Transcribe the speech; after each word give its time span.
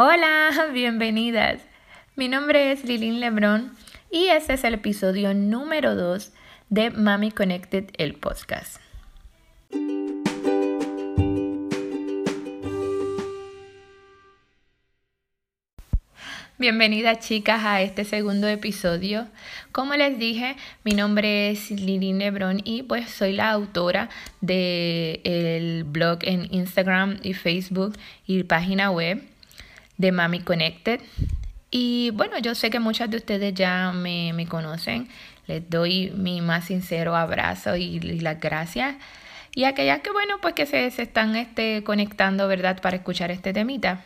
Hola, 0.00 0.68
bienvenidas. 0.72 1.60
Mi 2.14 2.28
nombre 2.28 2.70
es 2.70 2.84
Lilín 2.84 3.18
Lebrón 3.18 3.76
y 4.12 4.28
este 4.28 4.52
es 4.52 4.62
el 4.62 4.74
episodio 4.74 5.34
número 5.34 5.96
2 5.96 6.32
de 6.68 6.90
Mami 6.90 7.32
Connected, 7.32 7.90
el 7.98 8.14
podcast. 8.14 8.80
Bienvenidas 16.58 17.18
chicas 17.26 17.64
a 17.64 17.82
este 17.82 18.04
segundo 18.04 18.46
episodio. 18.46 19.26
Como 19.72 19.96
les 19.96 20.16
dije, 20.16 20.54
mi 20.84 20.92
nombre 20.92 21.50
es 21.50 21.72
Lilín 21.72 22.20
Lebrón 22.20 22.60
y 22.62 22.84
pues 22.84 23.10
soy 23.10 23.32
la 23.32 23.50
autora 23.50 24.10
del 24.40 25.82
blog 25.82 26.20
en 26.22 26.46
Instagram 26.54 27.18
y 27.24 27.34
Facebook 27.34 27.94
y 28.28 28.44
página 28.44 28.92
web 28.92 29.24
de 29.98 30.12
Mami 30.12 30.40
Connected. 30.40 31.00
Y 31.70 32.10
bueno, 32.14 32.38
yo 32.38 32.54
sé 32.54 32.70
que 32.70 32.80
muchas 32.80 33.10
de 33.10 33.18
ustedes 33.18 33.52
ya 33.52 33.92
me, 33.92 34.46
conocen. 34.48 35.08
Les 35.46 35.68
doy 35.68 36.10
mi 36.16 36.40
más 36.40 36.66
sincero 36.66 37.14
abrazo 37.14 37.76
y, 37.76 38.00
las 38.00 38.40
gracias. 38.40 38.96
Y 39.54 39.64
aquellas 39.64 40.00
que, 40.00 40.10
bueno, 40.10 40.36
pues 40.40 40.54
que 40.54 40.66
se, 40.66 40.86
están 40.86 41.36
este, 41.36 41.82
conectando, 41.84 42.48
¿verdad?, 42.48 42.80
para 42.80 42.96
escuchar 42.96 43.30
este 43.30 43.52
temita, 43.52 44.04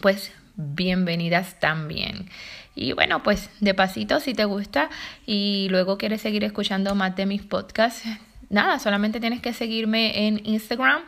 pues 0.00 0.32
bienvenidas 0.54 1.58
también. 1.58 2.28
Y 2.74 2.92
bueno, 2.92 3.22
pues 3.22 3.50
de 3.60 3.74
pasito, 3.74 4.20
si 4.20 4.34
te 4.34 4.44
gusta 4.44 4.88
y 5.26 5.68
luego 5.70 5.98
quieres 5.98 6.20
seguir 6.20 6.44
escuchando 6.44 6.94
más 6.94 7.16
de 7.16 7.26
mis 7.26 7.42
podcasts, 7.42 8.04
nada, 8.50 8.78
solamente 8.78 9.20
tienes 9.20 9.40
que 9.40 9.52
seguirme 9.52 10.26
en 10.26 10.40
Instagram 10.44 11.02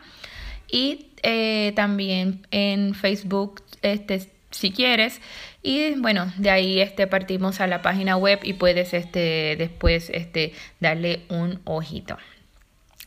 y 0.69 1.11
eh, 1.23 1.73
también 1.75 2.45
en 2.51 2.95
Facebook 2.95 3.63
este, 3.81 4.31
si 4.51 4.71
quieres. 4.71 5.21
Y 5.63 5.95
bueno, 5.95 6.31
de 6.37 6.49
ahí 6.49 6.81
este, 6.81 7.07
partimos 7.07 7.61
a 7.61 7.67
la 7.67 7.81
página 7.81 8.17
web 8.17 8.39
y 8.43 8.53
puedes 8.53 8.93
este, 8.93 9.55
después 9.57 10.09
este, 10.09 10.53
darle 10.79 11.23
un 11.29 11.61
ojito. 11.65 12.17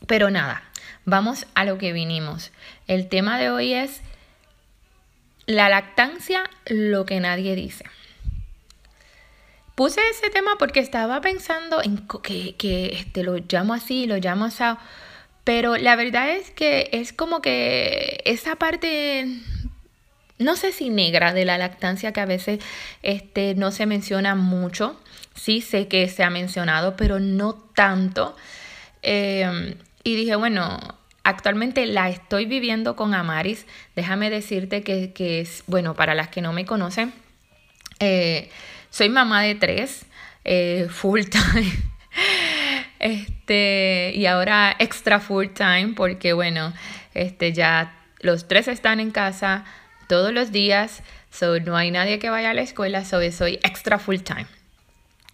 Pero 0.07 0.29
nada, 0.29 0.63
vamos 1.05 1.45
a 1.55 1.65
lo 1.65 1.77
que 1.77 1.93
vinimos. 1.93 2.51
El 2.87 3.07
tema 3.07 3.39
de 3.39 3.49
hoy 3.49 3.73
es 3.73 4.01
la 5.45 5.69
lactancia, 5.69 6.43
lo 6.65 7.05
que 7.05 7.19
nadie 7.19 7.55
dice. 7.55 7.85
Puse 9.75 9.99
ese 10.09 10.29
tema 10.29 10.57
porque 10.57 10.79
estaba 10.79 11.19
pensando 11.19 11.83
en 11.83 12.07
que, 12.23 12.55
que 12.55 12.85
este, 12.93 13.23
lo 13.23 13.35
llamo 13.37 13.73
así, 13.73 14.07
lo 14.07 14.15
llamo 14.17 14.45
así, 14.45 14.63
pero 15.45 15.77
la 15.77 15.95
verdad 15.95 16.31
es 16.31 16.51
que 16.51 16.89
es 16.91 17.13
como 17.13 17.41
que 17.41 18.21
esa 18.25 18.57
parte 18.57 19.25
no 20.37 20.57
sé 20.57 20.71
si 20.71 20.89
negra 20.89 21.33
de 21.33 21.45
la 21.45 21.57
lactancia 21.57 22.11
que 22.11 22.19
a 22.19 22.25
veces 22.25 22.59
este, 23.03 23.55
no 23.55 23.71
se 23.71 23.85
menciona 23.85 24.35
mucho. 24.35 24.99
Sí 25.33 25.61
sé 25.61 25.87
que 25.87 26.07
se 26.09 26.23
ha 26.23 26.29
mencionado, 26.29 26.95
pero 26.97 27.19
no 27.19 27.53
tanto. 27.53 28.35
Em, 29.01 29.75
y 30.03 30.15
dije, 30.15 30.35
bueno, 30.35 30.79
actualmente 31.23 31.85
la 31.85 32.09
estoy 32.09 32.45
viviendo 32.45 32.95
con 32.95 33.13
Amaris. 33.13 33.65
Déjame 33.95 34.29
decirte 34.29 34.83
que, 34.83 35.39
es, 35.39 35.63
bueno, 35.67 35.93
para 35.93 36.15
las 36.15 36.27
que 36.29 36.41
no 36.41 36.53
me 36.53 36.65
conocen, 36.65 37.13
eh, 37.99 38.49
soy 38.89 39.09
mamá 39.09 39.41
de 39.43 39.55
tres, 39.55 40.05
eh, 40.43 40.87
full 40.89 41.21
time. 41.25 41.71
Este, 43.05 44.13
y 44.15 44.25
ahora 44.25 44.75
extra 44.79 45.19
full 45.19 45.49
time 45.49 45.93
porque, 45.95 46.33
bueno, 46.33 46.73
este, 47.13 47.53
ya 47.53 47.95
los 48.19 48.47
tres 48.47 48.67
están 48.67 48.99
en 48.99 49.11
casa 49.11 49.63
todos 50.09 50.33
los 50.33 50.51
días, 50.51 51.03
so 51.29 51.59
no 51.59 51.77
hay 51.77 51.91
nadie 51.91 52.17
que 52.17 52.31
vaya 52.31 52.49
a 52.49 52.53
la 52.55 52.63
escuela, 52.63 53.05
so 53.05 53.19
soy 53.31 53.59
extra 53.61 53.99
full 53.99 54.21
time. 54.21 54.47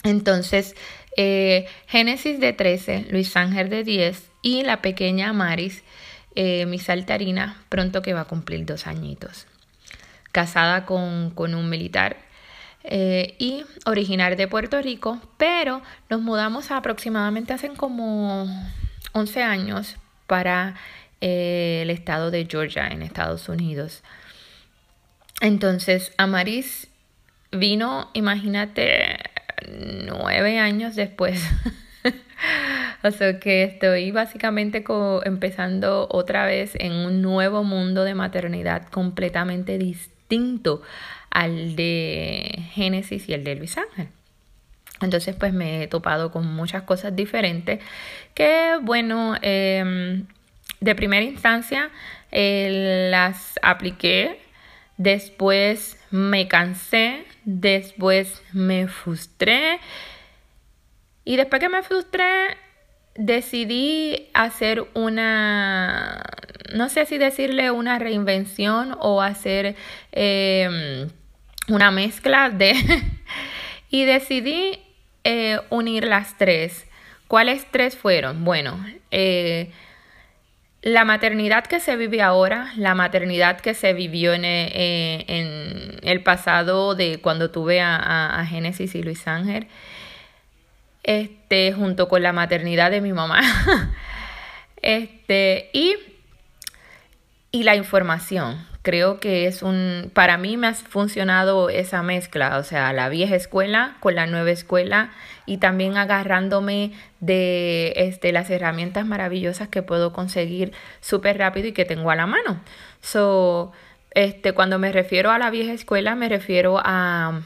Entonces, 0.03 0.75
eh, 1.15 1.65
Génesis 1.87 2.41
de 2.41 2.51
13, 2.51 3.07
Luis 3.09 3.37
Ángel 3.37 3.69
de 3.69 3.85
10 3.85 4.21
y 4.41 4.63
la 4.63 4.81
pequeña 4.81 5.31
Maris, 5.31 5.81
eh, 6.35 6.65
mi 6.65 6.77
saltarina, 6.77 7.63
pronto 7.69 8.01
que 8.01 8.11
va 8.13 8.21
a 8.21 8.25
cumplir 8.25 8.65
dos 8.65 8.85
añitos. 8.85 9.47
Casada 10.33 10.85
con, 10.85 11.33
un 11.37 11.69
militar 11.69 12.17
eh, 12.83 13.35
y 13.37 13.63
originaria 13.85 14.35
de 14.35 14.47
Puerto 14.47 14.81
Rico, 14.81 15.19
pero 15.37 15.81
nos 16.09 16.21
mudamos 16.21 16.71
aproximadamente 16.71 17.53
hace 17.53 17.69
como 17.69 18.47
11 19.13 19.43
años 19.43 19.97
para 20.27 20.75
el 21.19 21.89
estado 21.89 22.31
de 22.31 22.47
Georgia 22.49 22.87
en 22.87 23.03
Estados 23.03 23.47
Unidos. 23.49 24.03
Entonces, 25.41 26.13
Amaris 26.17 26.87
vino, 27.51 28.09
imagínate, 28.13 29.17
nueve 29.67 30.59
años 30.59 30.95
después. 30.95 31.43
o 33.03 33.11
sea 33.11 33.39
que 33.39 33.63
estoy 33.63 34.11
básicamente 34.11 34.83
empezando 35.25 36.07
otra 36.09 36.45
vez 36.45 36.71
en 36.75 36.93
un 36.93 37.21
nuevo 37.21 37.63
mundo 37.63 38.03
de 38.03 38.15
maternidad 38.15 38.87
completamente 38.89 39.77
distinto 39.77 40.81
al 41.31 41.75
de 41.75 42.63
Génesis 42.73 43.27
y 43.27 43.33
el 43.33 43.43
de 43.43 43.55
Luis 43.55 43.77
Ángel. 43.77 44.09
Entonces 45.01 45.35
pues 45.35 45.53
me 45.53 45.83
he 45.83 45.87
topado 45.87 46.31
con 46.31 46.45
muchas 46.45 46.83
cosas 46.83 47.15
diferentes 47.15 47.79
que 48.35 48.77
bueno, 48.81 49.35
em, 49.41 50.27
de 50.79 50.95
primera 50.95 51.23
instancia 51.23 51.89
eh, 52.31 53.07
las 53.09 53.59
apliqué 53.63 54.39
después 55.01 55.97
me 56.11 56.47
cansé, 56.47 57.25
después 57.43 58.43
me 58.53 58.87
frustré 58.87 59.79
y 61.25 61.37
después 61.37 61.59
que 61.59 61.69
me 61.69 61.81
frustré 61.81 62.57
decidí 63.15 64.29
hacer 64.33 64.85
una, 64.93 66.23
no 66.73 66.89
sé 66.89 67.05
si 67.05 67.17
decirle 67.17 67.71
una 67.71 67.97
reinvención 67.99 68.95
o 68.99 69.21
hacer 69.21 69.75
em, 70.11 71.09
una 71.67 71.91
mezcla 71.91 72.49
de... 72.49 72.73
y 73.89 74.05
decidí 74.05 74.79
eh, 75.23 75.59
unir 75.69 76.05
las 76.05 76.37
tres. 76.37 76.87
¿Cuáles 77.27 77.65
tres 77.71 77.95
fueron? 77.95 78.43
Bueno, 78.43 78.83
eh, 79.11 79.71
la 80.81 81.05
maternidad 81.05 81.65
que 81.65 81.79
se 81.79 81.95
vive 81.95 82.21
ahora, 82.21 82.71
la 82.75 82.95
maternidad 82.95 83.61
que 83.61 83.73
se 83.73 83.93
vivió 83.93 84.33
en, 84.33 84.43
eh, 84.45 85.99
el 86.01 86.23
pasado 86.23 86.95
de 86.95 87.19
cuando 87.21 87.51
tuve 87.51 87.79
a, 87.81 88.45
Génesis 88.49 88.95
y 88.95 89.03
Luis 89.03 89.27
Ángel, 89.27 89.67
este, 91.03 91.73
junto 91.73 92.07
con 92.07 92.23
la 92.23 92.33
maternidad 92.33 92.89
de 92.89 93.01
mi 93.01 93.13
mamá, 93.13 93.41
este, 94.81 95.69
y, 95.73 95.95
y 97.51 97.63
la 97.63 97.75
información. 97.75 98.65
Creo 98.81 99.19
que 99.19 99.45
es 99.45 99.61
un, 99.61 100.09
para 100.13 100.37
mí 100.37 100.57
me 100.57 100.67
ha 100.67 100.73
funcionado 100.73 101.69
esa 101.69 102.01
mezcla, 102.01 102.57
o 102.57 102.63
sea, 102.63 102.93
la 102.93 103.09
vieja 103.09 103.35
escuela 103.35 103.95
con 103.99 104.15
la 104.15 104.25
nueva 104.25 104.49
escuela 104.49 105.11
y 105.45 105.57
también 105.57 105.97
agarrándome 105.97 106.91
de 107.19 107.93
este, 107.95 108.31
las 108.31 108.49
herramientas 108.49 109.05
maravillosas 109.05 109.67
que 109.67 109.83
puedo 109.83 110.13
conseguir 110.13 110.73
súper 110.99 111.37
rápido 111.37 111.67
y 111.67 111.73
que 111.73 111.85
tengo 111.85 112.09
a 112.09 112.15
la 112.15 112.25
mano. 112.25 112.59
So, 113.01 113.71
este, 114.11 114.53
cuando 114.53 114.79
me 114.79 114.91
refiero 114.91 115.29
a 115.29 115.37
la 115.37 115.51
vieja 115.51 115.73
escuela, 115.73 116.15
me 116.15 116.27
refiero 116.27 116.81
a, 116.83 117.41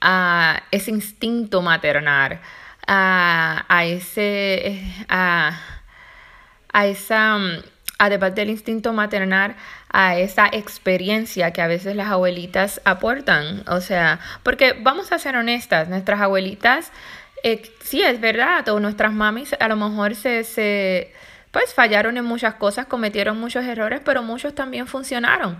a 0.00 0.62
ese 0.72 0.90
instinto 0.90 1.62
maternal, 1.62 2.40
a, 2.88 3.64
a 3.68 3.84
ese, 3.84 4.82
a, 5.08 5.60
a 6.72 6.86
esa 6.86 7.38
además 7.98 8.34
del 8.34 8.50
instinto 8.50 8.92
maternal, 8.92 9.56
a 9.88 10.16
esa 10.16 10.46
experiencia 10.46 11.52
que 11.52 11.62
a 11.62 11.66
veces 11.66 11.96
las 11.96 12.08
abuelitas 12.08 12.80
aportan. 12.84 13.62
O 13.68 13.80
sea, 13.80 14.20
porque 14.42 14.74
vamos 14.80 15.12
a 15.12 15.18
ser 15.18 15.36
honestas, 15.36 15.88
nuestras 15.88 16.20
abuelitas, 16.20 16.90
eh, 17.44 17.62
sí 17.82 18.02
es 18.02 18.20
verdad, 18.20 18.68
o 18.68 18.80
nuestras 18.80 19.12
mamis 19.12 19.54
a 19.58 19.68
lo 19.68 19.76
mejor 19.76 20.14
se, 20.14 20.44
se, 20.44 21.12
pues 21.50 21.74
fallaron 21.74 22.16
en 22.16 22.24
muchas 22.24 22.54
cosas, 22.54 22.86
cometieron 22.86 23.38
muchos 23.38 23.64
errores, 23.64 24.00
pero 24.04 24.22
muchos 24.22 24.54
también 24.54 24.86
funcionaron. 24.86 25.58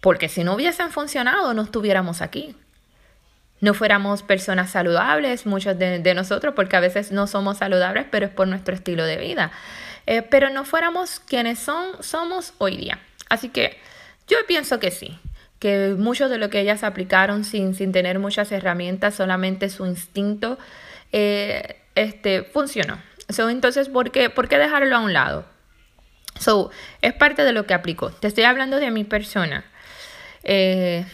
Porque 0.00 0.28
si 0.28 0.44
no 0.44 0.54
hubiesen 0.54 0.90
funcionado, 0.90 1.54
no 1.54 1.62
estuviéramos 1.62 2.20
aquí 2.20 2.56
no 3.64 3.72
fuéramos 3.72 4.22
personas 4.22 4.70
saludables, 4.70 5.46
muchos 5.46 5.78
de, 5.78 5.98
de, 5.98 6.14
nosotros, 6.14 6.54
porque 6.54 6.76
a 6.76 6.80
veces 6.80 7.12
no 7.12 7.26
somos 7.26 7.58
saludables, 7.58 8.04
pero 8.10 8.26
es 8.26 8.32
por 8.32 8.46
nuestro 8.46 8.74
estilo 8.74 9.04
de 9.04 9.16
vida. 9.16 9.52
Eh, 10.06 10.22
pero 10.22 10.50
no 10.50 10.64
fuéramos 10.64 11.20
quienes 11.20 11.58
son, 11.58 12.02
somos 12.02 12.54
hoy 12.58 12.76
día. 12.76 13.00
Así 13.28 13.48
que 13.48 13.78
yo 14.28 14.38
pienso 14.46 14.78
que 14.78 14.90
sí, 14.90 15.18
que 15.58 15.94
mucho 15.96 16.28
de 16.28 16.38
lo 16.38 16.50
que 16.50 16.60
ellas 16.60 16.84
aplicaron 16.84 17.44
sin, 17.44 17.74
sin 17.74 17.92
tener 17.92 18.18
muchas 18.18 18.52
herramientas, 18.52 19.14
solamente 19.14 19.68
su 19.70 19.86
instinto, 19.86 20.58
eh, 21.12 21.80
este, 21.94 22.42
funcionó. 22.42 22.98
entonces, 23.48 23.88
¿por 23.88 24.10
qué, 24.10 24.30
¿por 24.30 24.48
qué 24.48 24.58
dejarlo 24.58 24.96
a 24.96 25.00
un 25.00 25.12
lado? 25.12 25.46
So, 26.38 26.70
es 27.00 27.12
parte 27.14 27.44
de 27.44 27.52
lo 27.52 27.64
que 27.66 27.74
aplicó. 27.74 28.10
Te 28.10 28.26
estoy 28.26 28.44
hablando 28.44 28.78
de 28.78 28.90
mi 28.90 29.04
persona. 29.04 29.64
eh, 30.42 31.06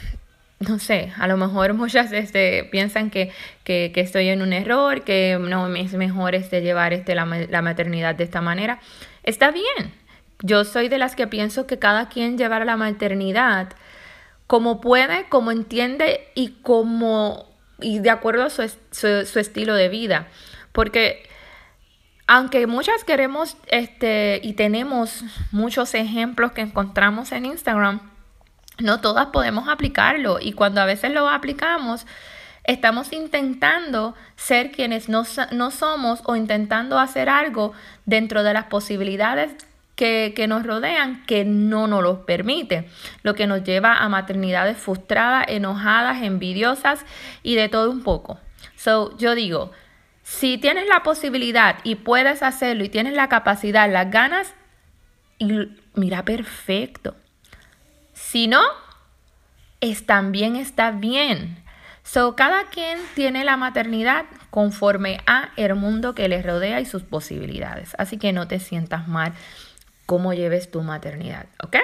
no 0.61 0.79
sé, 0.79 1.13
a 1.17 1.27
lo 1.27 1.37
mejor 1.37 1.75
muchas 1.75 2.13
este, 2.13 2.65
piensan 2.65 3.11
que, 3.11 3.33
que, 3.65 3.93
estoy 3.97 4.29
en 4.29 4.43
un 4.43 4.53
error, 4.53 5.03
que 5.03 5.39
no 5.41 5.75
es 5.75 5.95
mejor 5.95 6.35
este, 6.35 6.61
llevar 6.61 6.93
este, 6.93 7.15
la, 7.15 7.25
la 7.25 7.63
maternidad 7.63 8.15
de 8.15 8.25
esta 8.25 8.41
manera. 8.41 8.79
Está 9.23 9.51
bien. 9.51 9.93
Yo 10.43 10.65
soy 10.65 10.89
de 10.89 10.99
las 10.99 11.17
que 11.17 11.27
pienso 11.27 11.67
que 11.67 11.79
cada 11.79 12.09
quien 12.09 12.39
llevará 12.39 12.65
la 12.65 12.77
maternidad 12.77 13.69
como 14.47 14.81
puede, 14.81 15.29
como 15.29 15.51
entiende 15.51 16.29
y 16.35 16.57
como 16.63 17.47
y 17.81 18.01
de 18.01 18.11
acuerdo 18.11 18.45
a 18.45 18.51
su, 18.51 18.69
su, 18.91 19.39
estilo 19.39 19.75
de 19.75 19.89
vida. 19.89 20.29
Porque 20.73 21.23
aunque 22.27 22.67
muchas 22.67 23.05
queremos 23.05 23.57
este 23.69 24.41
y 24.43 24.55
tenemos 24.55 25.25
muchos 25.53 25.95
ejemplos 25.95 26.53
que 26.53 26.63
encontramos 26.63 27.33
en 27.33 27.47
Instagram, 27.47 28.11
no 28.83 29.01
todas 29.01 29.27
podemos 29.27 29.69
aplicarlo 29.69 30.39
y 30.41 30.53
cuando 30.53 30.81
a 30.81 30.87
veces 30.87 31.13
lo 31.13 31.29
aplicamos, 31.29 32.07
estamos 32.65 33.13
intentando 33.13 34.15
ser 34.37 34.71
quienes 34.71 35.09
no, 35.09 35.25
no, 35.53 35.71
somos 35.71 36.21
o 36.25 36.37
intentando 36.37 36.99
hacer 36.99 37.29
algo 37.29 37.73
dentro 38.07 38.43
de 38.43 38.55
las 38.55 38.65
posibilidades 38.65 39.53
que, 39.97 40.33
que, 40.35 40.47
nos 40.47 40.65
rodean 40.65 41.25
que 41.27 41.45
no 41.45 41.87
nos 41.87 42.03
lo 42.03 42.25
permite, 42.27 42.89
lo 43.23 43.35
que 43.35 43.47
nos 43.47 43.65
lleva 43.65 43.99
a 43.99 44.09
maternidades 44.09 44.79
frustradas, 44.79 45.47
enojadas, 45.49 46.23
envidiosas 46.23 47.05
y 47.43 47.57
de 47.57 47.69
todo 47.69 47.91
un 47.91 48.03
poco. 48.03 48.39
So, 48.77 49.17
yo 49.19 49.35
digo, 49.35 49.73
si 50.23 50.59
tienes 50.59 50.87
la 50.87 51.03
posibilidad 51.03 51.79
y 51.83 51.97
puedes 51.97 52.43
hacerlo 52.43 52.85
y 52.85 52.89
tienes 52.89 53.15
la 53.15 53.29
capacidad, 53.29 53.91
las 53.91 54.11
ganas, 54.11 54.55
y 55.39 55.69
mira, 55.95 56.25
perfecto. 56.25 57.15
Si 58.31 58.47
no, 58.47 58.63
es, 59.81 60.07
también 60.07 60.55
está 60.55 60.93
bien. 60.93 61.65
So, 62.05 62.37
cada 62.37 62.69
quien 62.69 63.01
tiene 63.17 63.45
la 63.45 63.57
maternidad 63.57 64.25
conforme 64.51 65.19
a 65.27 65.51
el 65.57 65.75
mundo 65.75 66.15
que 66.15 66.29
les 66.29 66.47
rodea 66.47 66.81
y 66.81 66.87
sus 66.87 67.03
posibilidades. 67.03 67.97
Así 67.99 68.19
que 68.19 68.33
no 68.33 68.47
te 68.47 68.61
sientas 68.61 69.09
mal 69.09 69.33
cómo 70.07 70.33
lleves 70.33 70.71
tu 70.71 70.81
maternidad, 70.83 71.47
¿ok? 71.61 71.79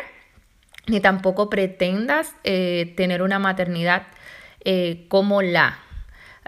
Ni 0.87 1.01
tampoco 1.01 1.51
pretendas 1.51 2.33
eh, 2.45 2.95
tener 2.97 3.23
una 3.23 3.41
maternidad 3.41 4.07
eh, 4.65 5.07
como 5.09 5.43
la, 5.43 5.81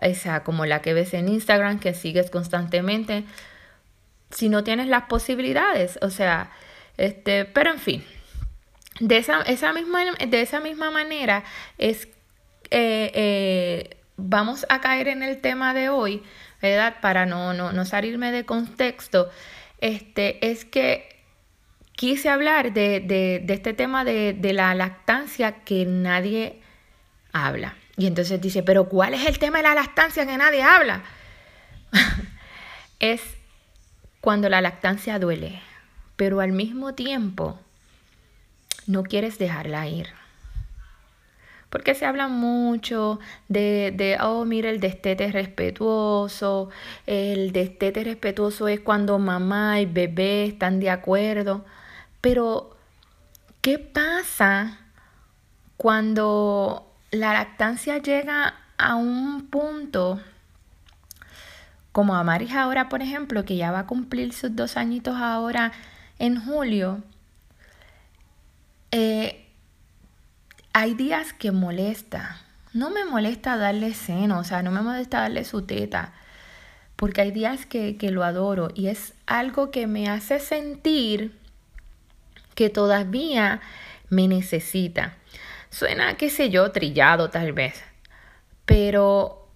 o 0.00 0.15
sea, 0.15 0.45
como 0.45 0.65
la 0.65 0.81
que 0.81 0.95
ves 0.95 1.12
en 1.12 1.29
Instagram, 1.29 1.81
que 1.81 1.93
sigues 1.93 2.31
constantemente, 2.31 3.25
si 4.31 4.49
no 4.49 4.62
tienes 4.62 4.87
las 4.87 5.06
posibilidades, 5.06 5.99
o 6.03 6.11
sea, 6.11 6.53
este, 6.99 7.47
pero 7.47 7.73
en 7.73 7.81
fin, 7.81 8.05
de 9.00 9.19
esa, 9.19 9.43
esa 9.43 9.73
misma, 9.73 10.05
de 10.15 10.41
esa 10.41 10.61
misma 10.61 10.91
manera 10.91 11.45
es, 11.79 12.09
eh, 12.71 13.97
vamos 14.17 14.67
a 14.69 14.81
caer 14.81 15.09
en 15.09 15.23
el 15.23 15.41
tema 15.41 15.75
de 15.75 15.89
hoy, 15.89 16.23
¿verdad? 16.61 16.97
Para 17.00 17.27
no, 17.27 17.55
no, 17.55 17.73
no 17.73 17.85
salirme 17.85 18.33
de 18.33 18.45
contexto, 18.45 19.31
este, 19.81 20.50
es 20.50 20.65
que 20.65 21.09
quise 21.93 22.29
hablar 22.29 22.73
de, 22.73 23.45
este 23.49 23.73
tema 23.73 24.05
de, 24.05 24.33
de, 24.33 24.53
la 24.53 24.75
lactancia 24.75 25.65
que 25.65 25.85
nadie 25.87 26.61
habla. 27.33 27.77
Y 27.97 28.06
entonces 28.06 28.41
dice, 28.41 28.62
pero 28.62 28.89
¿cuál 28.89 29.15
es 29.15 29.27
el 29.27 29.39
tema 29.39 29.59
de 29.59 29.65
la 29.65 29.75
lactancia 29.75 30.27
que 30.27 30.37
nadie 30.37 30.62
habla? 30.62 31.03
es 33.00 33.23
cuando 34.21 34.49
la 34.49 34.61
lactancia 34.61 35.19
duele, 35.19 35.61
pero 36.17 36.41
al 36.41 36.53
mismo 36.53 36.95
tiempo 36.95 37.59
no 38.88 39.05
quieres 39.05 39.38
dejarla 39.38 39.87
ir. 39.87 40.08
Porque 41.70 41.94
se 41.94 42.06
habla 42.06 42.29
mucho 42.29 43.20
de, 43.49 43.93
de, 43.94 44.17
oh, 44.20 44.46
mira, 44.46 44.70
el 44.70 44.81
destete 44.81 45.31
respetuoso. 45.31 46.70
El 47.06 47.52
destete 47.52 48.02
respetuoso 48.05 48.69
es 48.69 48.81
cuando 48.81 49.19
mamá 49.19 49.81
y 49.81 49.87
bebé 49.87 50.46
están 50.46 50.81
de 50.81 50.88
acuerdo. 50.88 51.67
Pero, 52.23 52.75
¿qué 53.61 53.79
pasa 53.79 54.79
cuando 55.76 56.90
la 57.11 57.35
lactancia 57.35 57.99
llega 57.99 58.55
a 58.79 58.94
un 58.96 59.46
punto 59.49 60.20
como 61.93 62.14
a 62.14 62.25
Maris 62.25 62.55
ahora, 62.55 62.88
por 62.88 63.02
ejemplo, 63.02 63.44
que 63.44 63.56
ya 63.56 63.73
va 63.73 63.81
a 63.81 63.87
cumplir 63.87 64.32
sus 64.32 64.56
dos 64.56 64.79
añitos 64.79 65.17
ahora 65.17 65.73
en 66.19 66.43
julio? 66.43 67.02
Eh, 68.90 69.46
hay 70.73 70.94
días 70.94 71.32
que 71.32 71.52
molesta. 71.52 72.40
No 72.73 72.90
me 72.90 73.05
molesta 73.05 73.56
darle 73.56 73.94
seno, 73.94 74.38
o 74.38 74.44
sea, 74.44 74.62
no 74.62 74.70
me 74.70 74.82
molesta 74.82 75.20
darle 75.20 75.44
su 75.44 75.62
teta, 75.62 76.12
porque 76.96 77.23
hay 77.23 77.31
días 77.31 77.67
que, 77.67 77.96
que 77.96 78.11
lo 78.11 78.25
adoro 78.25 78.69
y 78.75 78.88
es 78.88 79.14
algo 79.26 79.70
que 79.70 79.87
me 79.87 80.08
hace 80.08 80.38
sentir 80.38 81.38
que 82.55 82.70
todavía 82.70 83.61
me 84.11 84.29
necesita. 84.29 85.14
Suena, 85.70 86.17
qué 86.17 86.31
sé 86.31 86.50
yo, 86.50 86.70
trillado 86.73 87.31
tal 87.31 87.52
vez, 87.52 87.82
pero 88.64 89.48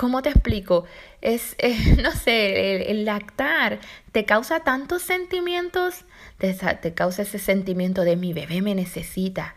¿cómo 0.00 0.22
te 0.22 0.30
explico? 0.30 0.86
Es, 1.20 1.56
no 2.02 2.12
sé, 2.12 2.90
el, 2.90 3.04
lactar 3.04 3.80
te 4.12 4.24
causa 4.24 4.60
tantos 4.60 5.02
sentimientos, 5.02 6.06
te, 6.38 6.54
te 6.54 6.94
causa 6.94 7.20
ese 7.20 7.38
sentimiento 7.38 8.00
de 8.00 8.16
mi 8.16 8.32
bebé 8.32 8.62
me 8.62 8.74
necesita. 8.74 9.54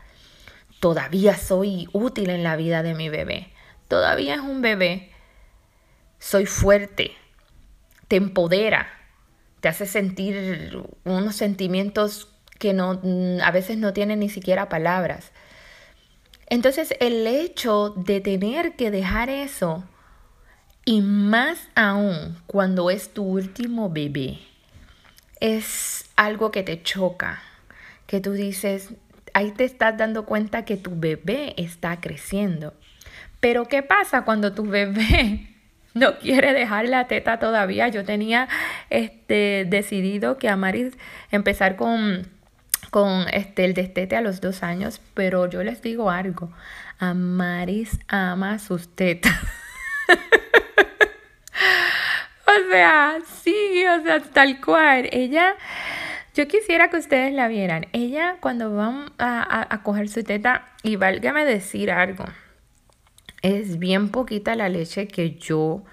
Todavía 0.82 1.38
soy 1.38 1.88
útil 1.94 2.30
en 2.30 2.44
la 2.44 2.58
vida 2.58 2.84
de 2.84 2.94
mi 2.94 3.08
bebé. 3.08 3.54
Todavía 3.88 4.36
es 4.36 4.42
un 4.42 4.62
bebé. 4.62 5.12
Soy 6.20 6.46
fuerte. 6.46 7.14
Te 8.10 8.18
empodera. 8.18 8.90
Te 9.62 9.70
hace 9.70 9.86
sentir 9.86 10.78
unos 11.06 11.38
sentimientos 11.38 12.28
que 12.60 12.74
no, 12.74 13.00
a 13.42 13.52
veces 13.52 13.78
no 13.78 13.94
tienen 13.94 14.20
ni 14.20 14.28
siquiera 14.28 14.68
palabras. 14.68 15.32
Entonces 16.48 16.96
el 17.00 17.26
hecho 17.28 17.94
de 17.96 18.20
tener 18.20 18.76
que 18.76 18.92
dejar 18.92 19.30
eso, 19.30 19.86
y 20.86 21.02
más 21.02 21.70
aún 21.76 22.38
cuando 22.48 22.90
es 22.90 23.14
tu 23.14 23.24
último 23.24 23.90
bebé, 23.90 24.40
es 25.40 26.10
algo 26.16 26.52
que 26.52 26.64
te 26.64 26.82
choca, 26.84 27.42
que 28.08 28.20
tú 28.20 28.32
dices, 28.32 28.90
ahí 29.34 29.52
te 29.52 29.64
estás 29.64 29.98
dando 29.98 30.26
cuenta 30.26 30.66
que 30.66 30.78
tu 30.78 30.92
bebé 30.96 31.54
está 31.58 32.00
creciendo. 32.00 32.74
Pero 33.40 33.68
¿qué 33.68 33.84
pasa 33.84 34.24
cuando 34.24 34.54
tu 34.54 34.66
bebé 34.66 35.50
no 35.94 36.18
quiere 36.20 36.54
dejar 36.54 36.88
la 36.88 37.08
teta 37.08 37.40
todavía? 37.40 37.88
Yo 37.88 38.06
tenía 38.06 38.48
este, 38.90 39.66
decidido 39.70 40.38
que 40.38 40.50
Amaris 40.50 40.94
empezar 41.32 41.76
con 41.76 42.32
con 42.90 43.26
este, 43.34 43.66
el 43.66 43.74
destete 43.74 44.16
a 44.16 44.22
los 44.22 44.40
dos 44.40 44.62
años, 44.62 45.02
pero 45.16 45.50
yo 45.50 45.64
les 45.64 45.82
digo 45.82 46.12
algo, 46.12 46.52
Amaris 47.00 48.00
ama 48.08 48.60
sus 48.60 48.88
tetas. 48.88 49.34
o 52.60 52.72
sea, 52.72 53.18
sí, 53.42 53.86
o 53.88 54.04
sea, 54.04 54.22
tal 54.22 54.62
cual. 54.62 55.10
Ella, 55.12 55.56
yo 56.34 56.48
quisiera 56.48 56.90
que 56.90 56.98
ustedes 56.98 57.34
la 57.34 57.48
vieran. 57.48 57.88
Ella 57.94 58.38
cuando 58.40 58.74
van 58.76 59.12
a, 59.18 59.68
a 59.74 59.84
coger 59.84 60.10
su 60.10 60.24
teta, 60.24 60.68
y 60.84 60.96
válgame 60.98 61.46
decir 61.46 61.92
algo, 61.92 62.26
es 63.42 63.80
bien 63.80 64.10
poquita 64.10 64.56
la 64.56 64.70
leche 64.70 65.08
que 65.08 65.36
yo 65.36 65.84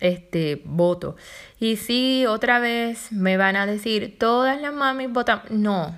este 0.00 0.60
voto. 0.64 1.16
Y 1.58 1.76
sí, 1.76 2.26
otra 2.26 2.58
vez 2.58 3.12
me 3.12 3.36
van 3.36 3.56
a 3.56 3.66
decir, 3.66 4.18
todas 4.18 4.60
las 4.60 4.74
mamis 4.74 5.10
votan. 5.10 5.42
No, 5.50 5.96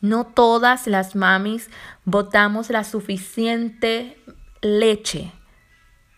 no 0.00 0.26
todas 0.26 0.86
las 0.86 1.16
mamis 1.16 1.70
botamos 2.04 2.70
la 2.70 2.84
suficiente 2.84 4.16
leche. 4.62 5.32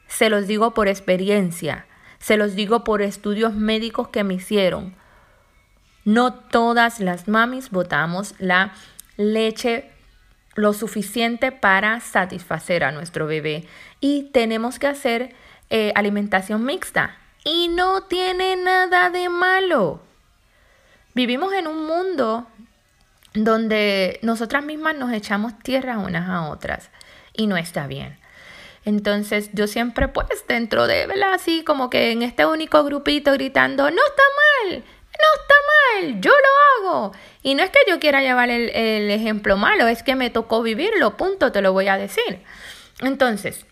Se 0.07 0.29
los 0.29 0.47
digo 0.47 0.75
por 0.75 0.89
experiencia, 0.89 1.87
se 2.23 2.37
los 2.37 2.55
digo 2.55 2.85
por 2.85 3.03
estudios 3.03 3.53
médicos 3.53 4.09
que 4.09 4.23
me 4.23 4.35
hicieron. 4.35 4.95
No 6.05 6.33
todas 6.33 7.01
las 7.01 7.27
mamis 7.27 7.71
botamos 7.71 8.37
la 8.39 8.73
leche 9.17 9.91
lo 10.55 10.73
suficiente 10.73 11.51
para 11.51 11.99
satisfacer 11.99 12.85
a 12.85 12.93
nuestro 12.93 13.27
bebé 13.27 13.67
y 14.01 14.31
tenemos 14.33 14.79
que 14.79 14.87
hacer 14.87 15.35
eh, 15.69 15.93
alimentación 15.97 16.65
mixta 16.65 17.17
y 17.45 17.67
no 17.67 18.05
tiene 18.05 18.55
nada 18.55 19.11
de 19.11 19.29
malo. 19.29 20.01
Vivimos 21.15 21.53
en 21.55 21.67
un 21.67 21.87
mundo 21.87 22.47
donde 23.35 24.21
nosotras 24.23 24.65
mismas 24.65 24.95
nos 24.95 25.13
echamos 25.13 25.59
tierra 25.59 25.99
unas 25.99 26.29
a 26.29 26.49
otras 26.49 26.91
y 27.33 27.49
no 27.49 27.57
está 27.57 27.89
bien. 27.89 28.22
Entonces 28.85 29.51
yo 29.53 29.67
siempre 29.67 30.09
pues 30.09 30.45
dentro 30.49 30.87
de, 30.87 31.07
¿verdad? 31.07 31.35
Así 31.35 31.63
como 31.65 31.89
que 31.89 32.11
en 32.11 32.23
este 32.23 32.47
único 32.47 32.83
grupito 32.85 33.33
gritando, 33.33 33.91
no 33.91 34.03
está 34.05 34.23
mal, 34.71 34.85
No 34.85 35.41
está 35.41 35.55
mal, 36.11 36.21
yo 36.21 36.31
lo 36.31 36.89
hago. 36.91 37.13
Y 37.43 37.55
no 37.55 37.63
es 37.63 37.71
que 37.71 37.79
yo 37.89 38.01
quiera 38.01 38.23
llevar 38.23 38.51
el, 38.51 38.71
el 38.71 39.11
ejemplo 39.11 39.57
malo, 39.57 39.87
es 39.87 40.03
que 40.03 40.17
me 40.17 40.31
tocó 40.31 40.63
vivirlo, 40.63 41.17
punto, 41.17 41.53
te 41.53 41.63
lo 41.63 41.73
voy 41.73 41.89
a 41.89 41.97
decir. 41.97 42.43
Entonces, 43.01 43.67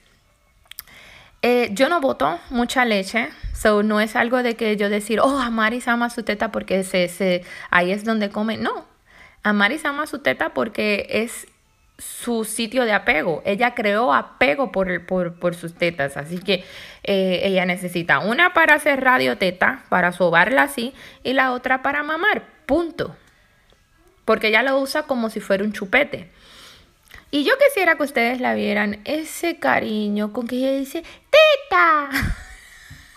eh, 1.43 1.71
yo 1.73 1.89
no 1.89 2.01
boto 2.01 2.39
mucha 2.51 2.85
leche, 2.85 3.31
so 3.55 3.83
no 3.83 4.01
es 4.01 4.15
algo 4.15 4.43
de 4.43 4.57
que 4.57 4.77
yo 4.77 4.91
decir, 4.91 5.21
oh, 5.21 5.39
Amaris 5.39 5.89
ama 5.89 6.11
su 6.11 6.23
teta 6.23 6.53
porque 6.53 6.85
se, 6.85 7.09
se, 7.09 7.45
ahí 7.71 7.93
es 7.93 8.05
donde 8.05 8.29
come. 8.29 8.59
No, 8.59 8.87
Amaris 9.43 9.85
ama 9.87 10.07
su 10.07 10.19
teta 10.19 10.53
porque 10.53 11.07
es 11.09 11.47
su 12.01 12.45
sitio 12.45 12.85
de 12.85 12.93
apego. 12.93 13.43
Ella 13.45 13.75
creó 13.75 14.13
apego 14.13 14.73
por, 14.73 15.07
por, 15.07 15.39
por 15.39 15.55
sus 15.55 15.75
tetas, 15.75 16.17
así 16.17 16.39
que 16.39 16.65
eh, 17.05 17.41
ella 17.45 17.67
necesita 17.67 18.19
una 18.19 18.53
para 18.53 18.75
hacer 18.75 19.01
radio 19.03 19.39
teta, 19.39 19.85
para 19.89 20.13
sobarla 20.13 20.63
así, 20.63 20.95
y 21.23 21.35
la 21.35 21.53
otra 21.53 21.83
para 21.83 22.03
mamar, 22.03 22.43
punto. 22.67 23.17
Porque 24.25 24.49
ella 24.49 24.63
lo 24.63 24.79
usa 24.79 25.05
como 25.05 25.31
si 25.31 25.41
fuera 25.41 25.65
un 25.65 25.73
chupete. 25.73 26.31
Y 27.31 27.45
yo 27.45 27.53
quisiera 27.59 27.97
que 27.97 28.03
ustedes 28.03 28.41
la 28.41 28.55
vieran, 28.55 29.01
ese 29.05 29.59
cariño 29.59 30.33
con 30.33 30.49
que 30.49 30.57
ella 30.57 30.73
dice, 30.73 31.05
teta. 31.31 32.11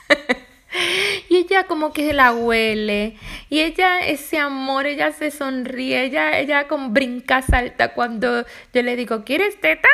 y 1.30 1.38
ella 1.38 1.66
como 1.66 1.94
que 1.94 2.14
la 2.14 2.34
huele. 2.34 3.18
Y 3.50 3.62
ella, 3.62 4.00
ese 4.06 4.40
amor, 4.40 4.86
ella 4.86 5.12
se 5.12 5.32
sonríe, 5.32 6.04
ella, 6.04 6.40
ella 6.40 6.68
con 6.68 6.94
brinca, 6.94 7.42
salta 7.42 7.94
cuando 7.94 8.46
yo 8.74 8.82
le 8.82 8.96
digo, 8.96 9.24
¿quieres 9.24 9.60
teta? 9.60 9.90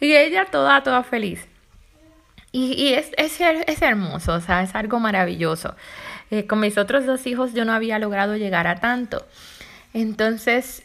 Y 0.00 0.14
ella 0.14 0.46
toda, 0.46 0.82
toda 0.82 1.02
feliz. 1.02 1.46
Y, 2.52 2.94
es, 2.94 3.12
es, 3.16 3.80
hermoso, 3.80 4.34
o 4.34 4.40
sea, 4.40 4.62
es 4.62 4.74
algo 4.74 4.98
maravilloso. 4.98 5.76
Eh, 6.32 6.46
con 6.46 6.58
mis 6.58 6.78
otros 6.78 7.06
dos 7.06 7.26
hijos 7.28 7.54
yo 7.54 7.64
no 7.64 7.72
había 7.72 8.00
logrado 8.00 8.36
llegar 8.36 8.66
a 8.66 8.80
tanto. 8.80 9.24
Entonces, 9.94 10.82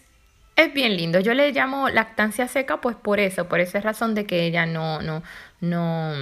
es 0.56 0.74
bien 0.74 0.96
lindo. 0.96 1.20
Yo 1.20 1.34
le 1.34 1.52
llamo 1.52 1.90
lactancia 1.90 2.48
seca, 2.48 2.82
pues 2.82 2.96
por 2.96 3.20
eso, 3.20 3.48
por 3.48 3.60
esa 3.62 3.82
razón 3.82 4.14
de 4.14 4.26
que 4.28 4.46
ella 4.46 4.68
no, 4.68 5.02
no, 5.02 5.24
no, 5.60 6.14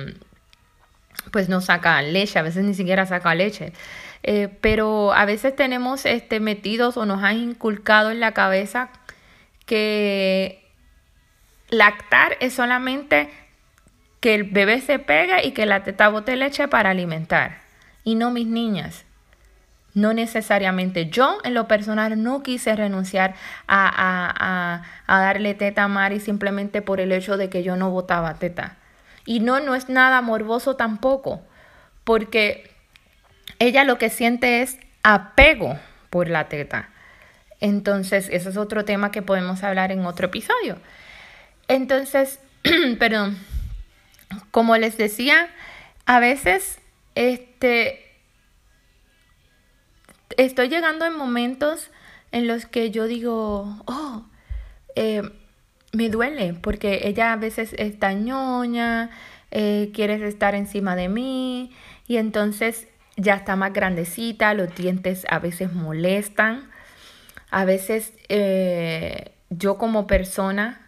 pues 1.32 1.50
no 1.50 1.62
saca 1.62 2.02
leche, 2.02 2.40
a 2.40 2.42
veces 2.44 2.64
ni 2.64 2.74
siquiera 2.74 3.06
saca 3.06 3.36
leche. 3.36 3.74
Eh, 4.24 4.50
pero 4.62 5.14
a 5.14 5.26
veces 5.26 5.56
tenemos 5.56 6.06
este, 6.06 6.40
metidos 6.40 6.96
o 6.98 7.06
nos 7.06 7.24
han 7.24 7.38
inculcado 7.38 8.12
en 8.12 8.20
la 8.20 8.32
cabeza 8.32 8.90
que 9.66 10.64
lactar 11.70 12.38
es 12.40 12.54
solamente 12.54 13.30
que 14.20 14.36
el 14.36 14.46
bebé 14.46 14.80
se 14.80 15.00
pega 15.00 15.44
y 15.44 15.52
que 15.52 15.66
la 15.66 15.84
teta 15.84 16.08
bote 16.08 16.36
leche 16.38 16.68
para 16.70 16.92
alimentar. 16.92 17.62
Y 18.06 18.16
no 18.16 18.32
mis 18.32 18.48
niñas. 18.48 19.06
No 19.94 20.14
necesariamente. 20.14 21.10
Yo 21.10 21.38
en 21.44 21.54
lo 21.54 21.68
personal 21.68 22.22
no 22.22 22.42
quise 22.42 22.76
renunciar 22.76 23.36
a, 23.68 24.82
darle 25.08 25.54
teta 25.54 25.84
a 25.84 25.88
Mari 25.88 26.20
simplemente 26.20 26.82
por 26.82 27.00
el 27.00 27.12
hecho 27.12 27.38
de 27.38 27.50
que 27.50 27.64
yo 27.64 27.76
no 27.76 27.92
botaba 27.92 28.36
teta. 28.36 28.78
Y 29.26 29.40
no, 29.40 29.60
no 29.60 29.76
es 29.76 29.90
nada 29.90 30.22
morboso 30.22 30.76
tampoco, 30.76 31.42
porque 32.04 32.70
ella 33.60 33.84
lo 33.84 33.98
que 33.98 34.10
siente 34.10 34.62
es 34.62 34.78
apego 35.04 35.80
por 36.10 36.30
la 36.30 36.50
teta. 36.50 36.90
Entonces, 37.60 38.28
ese 38.32 38.50
es 38.50 38.58
otro 38.58 38.84
tema 38.84 39.12
que 39.12 39.22
podemos 39.22 39.64
hablar 39.64 39.92
en 39.92 40.06
otro 40.06 40.28
episodio. 40.28 40.78
Entonces, 41.68 42.40
perdón, 43.00 43.38
como 44.52 44.76
les 44.78 44.98
decía, 44.98 45.50
a 46.06 46.20
veces 46.20 46.80
este 47.16 48.00
estoy 50.38 50.68
llegando 50.68 51.06
en 51.06 51.16
momentos 51.16 51.92
en 52.32 52.48
los 52.48 52.66
que 52.66 52.92
yo 52.92 53.06
digo, 53.06 53.82
oh, 53.86 54.24
eh, 54.96 55.22
me 55.94 56.10
duele, 56.10 56.56
porque 56.62 57.02
ella 57.04 57.34
a 57.34 57.36
veces 57.38 57.74
está 57.78 58.14
ñoña, 58.14 59.12
eh, 59.52 59.92
quiere 59.94 60.16
estar 60.28 60.56
encima 60.56 60.96
de 60.96 61.08
mí, 61.08 61.72
y 62.08 62.18
entonces 62.18 62.88
ya 63.16 63.36
está 63.36 63.56
más 63.56 63.74
grandecita, 63.74 64.54
los 64.56 64.76
dientes 64.76 65.26
a 65.30 65.40
veces 65.40 65.72
molestan, 65.72 66.70
a 67.52 67.64
veces 67.66 68.14
eh, 68.30 69.32
yo 69.50 69.78
como 69.78 70.08
persona 70.08 70.82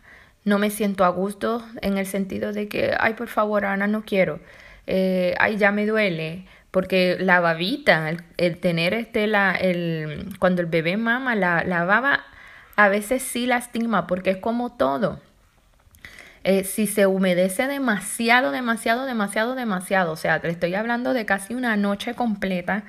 no 0.43 0.59
me 0.59 0.71
siento 0.71 1.05
a 1.05 1.09
gusto 1.09 1.63
en 1.81 1.97
el 1.97 2.07
sentido 2.07 2.51
de 2.51 2.67
que, 2.67 2.95
ay, 2.99 3.13
por 3.13 3.27
favor, 3.27 3.65
Ana, 3.65 3.87
no 3.87 4.03
quiero, 4.03 4.39
ay, 4.87 5.57
ya 5.57 5.71
me 5.71 5.85
duele, 5.85 6.45
porque 6.75 7.15
la 7.19 7.39
babita, 7.39 8.11
el, 8.37 8.57
tener 8.57 8.93
este, 8.93 9.27
la, 9.27 9.53
el, 9.55 10.35
cuando 10.39 10.61
el 10.61 10.67
bebé 10.67 10.97
mama, 10.97 11.33
la, 11.33 11.63
la, 11.63 11.85
baba 11.85 12.25
a 12.75 12.89
veces 12.89 13.23
sí 13.23 13.45
lastima, 13.45 14.07
porque 14.07 14.31
es 14.31 14.37
como 14.37 14.73
todo. 14.73 15.21
Eh, 16.43 16.63
si 16.63 16.85
se 16.85 17.07
humedece 17.07 17.67
demasiado, 17.67 18.51
demasiado, 18.51 19.05
demasiado, 19.05 19.55
demasiado, 19.55 20.11
o 20.11 20.15
sea, 20.15 20.39
te 20.41 20.49
estoy 20.49 20.75
hablando 20.75 21.13
de 21.13 21.25
casi 21.25 21.55
una 21.55 21.75
noche 21.75 22.13
completa, 22.13 22.83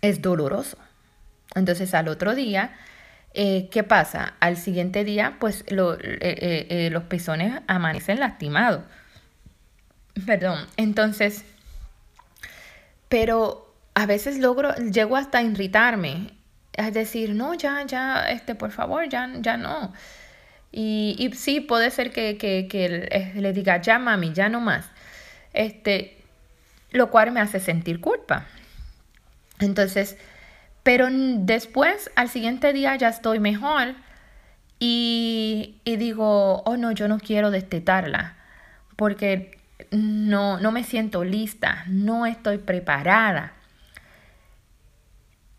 es 0.00 0.20
doloroso. 0.20 0.78
Entonces 1.54 1.94
al 1.94 2.08
otro 2.08 2.34
día, 2.34 2.72
eh, 3.34 3.68
¿qué 3.70 3.84
pasa? 3.84 4.34
Al 4.40 4.56
siguiente 4.56 5.04
día, 5.04 5.36
pues 5.38 5.64
eh, 5.68 6.88
los 6.90 7.04
pezones 7.04 7.60
amanecen 7.68 8.18
lastimados. 8.18 8.82
Perdón, 10.26 10.66
entonces 10.76 11.44
pero 13.08 13.74
a 13.94 14.06
veces 14.06 14.38
logro, 14.38 14.74
llego 14.76 15.16
hasta 15.16 15.38
a 15.38 15.42
irritarme, 15.42 16.30
es 16.78 16.94
decir, 16.94 17.34
no, 17.34 17.54
ya, 17.54 17.82
ya, 17.84 18.30
este, 18.30 18.54
por 18.54 18.70
favor, 18.70 19.08
ya, 19.08 19.28
ya 19.40 19.56
no. 19.56 19.92
Y, 20.70 21.16
y 21.18 21.32
sí, 21.34 21.60
puede 21.60 21.90
ser 21.90 22.12
que, 22.12 22.38
que, 22.38 22.68
que, 22.68 23.32
le 23.34 23.52
diga, 23.52 23.80
ya 23.82 23.98
mami, 23.98 24.32
ya 24.32 24.48
no 24.48 24.60
más. 24.60 24.86
Este, 25.52 26.16
lo 26.92 27.10
cual 27.10 27.32
me 27.32 27.40
hace 27.40 27.58
sentir 27.58 28.00
culpa. 28.00 28.46
Entonces, 29.58 30.16
pero 30.84 31.08
después, 31.10 32.12
al 32.14 32.28
siguiente 32.28 32.72
día 32.72 32.94
ya 32.94 33.08
estoy 33.08 33.40
mejor 33.40 33.96
y, 34.78 35.80
y 35.84 35.96
digo, 35.96 36.62
oh 36.64 36.76
no, 36.76 36.92
yo 36.92 37.08
no 37.08 37.18
quiero 37.18 37.50
destetarla, 37.50 38.36
porque 38.94 39.58
no, 39.90 40.60
no 40.60 40.70
me 40.70 40.84
siento 40.84 41.24
lista, 41.24 41.82
no 41.88 42.24
estoy 42.24 42.58
preparada. 42.58 43.57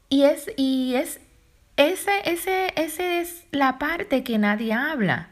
Y 0.10 0.24
es, 0.24 0.50
y 0.58 0.96
es, 0.96 1.20
ese, 1.78 2.12
ese, 2.26 2.74
ese 2.76 3.22
es 3.22 3.46
la 3.52 3.78
parte 3.78 4.24
que 4.24 4.38
nadie 4.38 4.74
habla. 4.74 5.30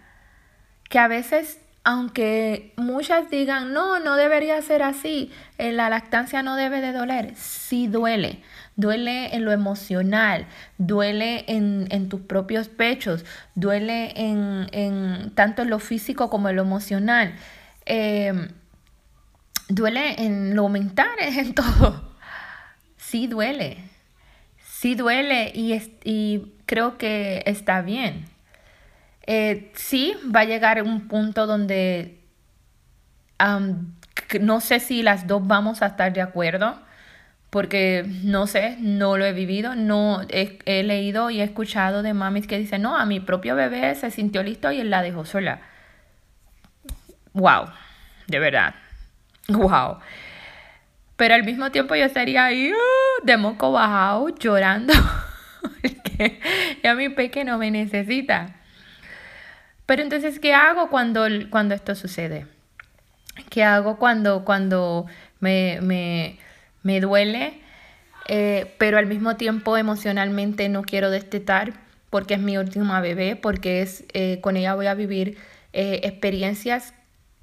Que 0.90 1.00
a 1.00 1.08
veces, 1.08 1.60
aunque 1.84 2.74
muchas 2.78 3.30
digan, 3.30 3.74
no, 3.74 4.00
no 4.00 4.16
debería 4.16 4.62
ser 4.62 4.84
así, 4.84 5.32
eh, 5.58 5.72
la 5.72 5.90
lactancia 5.90 6.44
no 6.44 6.56
debe 6.56 6.80
de 6.82 6.94
doler, 6.94 7.36
sí 7.36 7.88
duele. 7.88 8.44
Duele 8.76 9.36
en 9.36 9.44
lo 9.44 9.52
emocional, 9.52 10.46
duele 10.78 11.44
en, 11.48 11.88
en 11.90 12.10
tus 12.10 12.22
propios 12.22 12.70
pechos, 12.70 13.26
duele 13.56 14.14
en, 14.16 14.68
en, 14.72 15.32
tanto 15.34 15.64
en 15.64 15.72
lo 15.72 15.80
físico 15.80 16.30
como 16.30 16.50
en 16.50 16.56
lo 16.56 16.62
emocional. 16.62 17.34
Eh, 17.88 18.50
duele 19.68 20.24
en 20.24 20.56
lo 20.56 20.70
mental, 20.70 21.10
en 21.20 21.56
todo. 21.56 22.16
Sí 22.98 23.26
duele. 23.26 23.97
Sí 24.80 24.94
duele 24.94 25.52
y, 25.56 25.74
y 26.04 26.54
creo 26.68 27.00
que 27.00 27.42
está 27.48 27.82
bien. 27.82 28.26
Eh, 29.26 29.72
sí 29.74 30.14
va 30.24 30.42
a 30.42 30.46
llegar 30.46 30.84
un 30.84 31.08
punto 31.08 31.48
donde 31.48 32.20
no 34.40 34.62
sé 34.62 34.80
si 34.80 35.02
las 35.02 35.26
dos 35.26 35.48
vamos 35.48 35.82
a 35.82 35.88
estar 35.88 36.14
de 36.14 36.22
acuerdo, 36.22 36.80
porque 37.50 38.06
no 38.24 38.46
sé, 38.46 38.78
no 38.80 39.18
lo 39.18 39.26
he 39.26 39.34
vivido, 39.34 39.74
no 39.74 40.22
he, 40.30 40.60
he 40.66 40.84
leído 40.84 41.32
y 41.32 41.42
he 41.42 41.44
escuchado 41.44 42.04
de 42.04 42.14
mamis 42.14 42.46
que 42.46 42.60
dicen, 42.60 42.84
no, 42.84 42.98
a 42.98 43.08
mi 43.08 43.20
propio 43.20 43.56
bebé 43.56 43.96
se 43.96 44.12
sintió 44.12 44.44
listo 44.44 44.72
y 44.72 44.82
él 44.82 44.92
la 44.92 45.02
dejó 45.02 45.26
sola. 45.26 45.60
Wow, 47.34 47.72
de 48.28 48.38
verdad, 48.38 48.76
Wow. 49.48 49.98
Pero 51.18 51.34
al 51.34 51.44
mismo 51.44 51.72
tiempo 51.72 51.96
yo 51.96 52.06
estaría 52.06 52.46
ahí 52.46 52.72
uh, 52.72 53.26
de 53.26 53.38
moco 53.38 53.72
bajado 53.72 54.30
llorando 54.30 54.94
porque 55.82 56.40
ya 56.84 56.96
mi 56.96 57.10
pequeño 57.10 57.58
me 57.58 57.72
necesita. 57.72 58.56
Pero 59.86 60.04
entonces, 60.04 60.40
¿qué 60.40 60.54
hago 60.54 60.90
cuando, 60.90 61.26
cuando 61.50 61.74
esto 61.74 61.96
sucede? 61.96 62.46
¿Qué 63.50 63.64
hago 63.64 63.98
cuando, 63.98 64.46
cuando 64.46 65.08
me, 65.40 65.80
me, 65.82 66.38
me 66.84 67.00
duele, 67.00 67.62
eh, 68.28 68.74
pero 68.78 68.98
al 68.98 69.06
mismo 69.06 69.38
tiempo 69.38 69.78
emocionalmente 69.78 70.70
no 70.70 70.82
quiero 70.82 71.10
destetar 71.10 71.74
porque 72.10 72.36
es 72.36 72.40
mi 72.40 72.58
última 72.58 73.02
bebé, 73.02 73.36
porque 73.36 73.82
es, 73.82 74.04
eh, 74.14 74.40
con 74.42 74.58
ella 74.58 74.76
voy 74.76 74.88
a 74.88 74.94
vivir 74.94 75.38
eh, 75.74 76.02
experiencias 76.04 76.94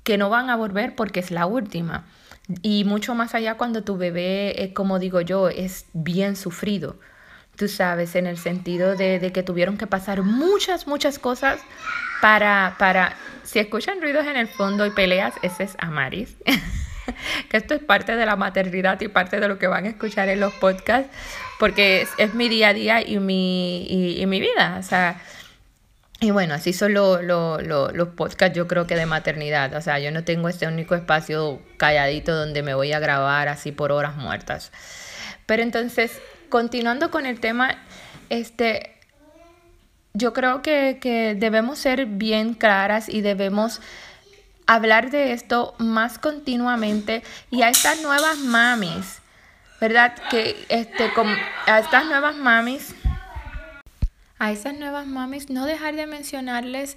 que 0.02 0.18
no 0.18 0.28
van 0.30 0.50
a 0.50 0.56
volver 0.56 0.94
porque 0.94 1.20
es 1.20 1.30
la 1.30 1.46
última. 1.46 2.06
Y 2.62 2.84
mucho 2.84 3.14
más 3.14 3.34
allá 3.34 3.56
cuando 3.56 3.84
tu 3.84 3.96
bebé, 3.96 4.72
como 4.74 4.98
digo 4.98 5.20
yo, 5.20 5.48
es 5.48 5.86
bien 5.92 6.36
sufrido. 6.36 6.98
tú 7.56 7.68
sabes, 7.68 8.16
en 8.16 8.26
el 8.26 8.36
sentido 8.36 8.96
de, 8.96 9.30
que 9.32 9.42
tuvieron 9.42 9.78
que 9.78 9.86
pasar 9.86 10.22
muchas, 10.22 10.86
muchas 10.86 11.18
cosas 11.18 11.60
para, 12.20 12.74
para, 12.78 13.16
si 13.44 13.60
escuchan 13.60 14.02
ruidos 14.02 14.26
en 14.26 14.36
el 14.36 14.48
fondo 14.48 14.84
y 14.86 14.90
peleas, 14.90 15.34
ese 15.42 15.64
es 15.64 15.76
Amaris. 15.78 16.36
que 17.50 17.56
esto 17.56 17.74
es 17.74 17.82
parte 17.82 18.16
de 18.16 18.26
la 18.26 18.36
maternidad 18.36 19.00
y 19.00 19.08
parte 19.08 19.40
de 19.40 19.48
lo 19.48 19.58
que 19.58 19.66
van 19.66 19.84
a 19.84 19.88
escuchar 19.88 20.28
en 20.28 20.40
los 20.40 20.52
podcasts, 20.54 21.10
porque 21.58 22.06
es, 22.18 22.34
mi 22.34 22.48
día 22.48 22.68
a 22.68 22.74
día 22.74 23.06
y 23.06 23.18
mi, 23.18 23.86
y, 24.20 24.26
mi 24.26 24.40
vida. 24.40 24.76
O 24.78 24.82
sea, 24.82 25.20
y 26.24 26.30
bueno, 26.30 26.54
así 26.54 26.72
son 26.72 26.94
los 26.94 28.08
podcasts, 28.16 28.56
yo 28.56 28.66
creo 28.66 28.86
que 28.86 28.96
de 28.96 29.04
maternidad. 29.04 29.74
O 29.74 29.82
sea, 29.82 29.98
yo 29.98 30.10
no 30.10 30.24
tengo 30.24 30.48
este 30.48 30.66
único 30.66 30.94
espacio 30.94 31.60
calladito 31.76 32.34
donde 32.34 32.62
me 32.62 32.72
voy 32.72 32.92
a 32.92 32.98
grabar 32.98 33.48
así 33.48 33.72
por 33.72 33.92
horas 33.92 34.16
muertas. 34.16 34.72
Pero 35.44 35.62
entonces, 35.62 36.18
continuando 36.48 37.10
con 37.10 37.26
el 37.26 37.40
tema, 37.40 37.76
este, 38.30 38.96
yo 40.14 40.32
creo 40.32 40.62
que, 40.62 40.98
que 40.98 41.34
debemos 41.34 41.78
ser 41.78 42.06
bien 42.06 42.54
claras 42.54 43.10
y 43.10 43.20
debemos 43.20 43.82
hablar 44.66 45.10
de 45.10 45.34
esto 45.34 45.74
más 45.76 46.18
continuamente 46.18 47.22
y 47.50 47.60
a 47.60 47.68
estas 47.68 48.00
nuevas 48.00 48.38
mamis, 48.38 49.18
¿verdad? 49.78 50.14
Que 50.30 50.56
este, 50.70 51.10
a 51.66 51.80
estas 51.80 52.06
nuevas 52.06 52.34
mamis, 52.34 52.94
a 54.38 54.52
esas 54.52 54.76
nuevas 54.76 55.06
mamis, 55.06 55.50
no 55.50 55.66
dejar 55.66 55.96
de 55.96 56.06
mencionarles 56.06 56.96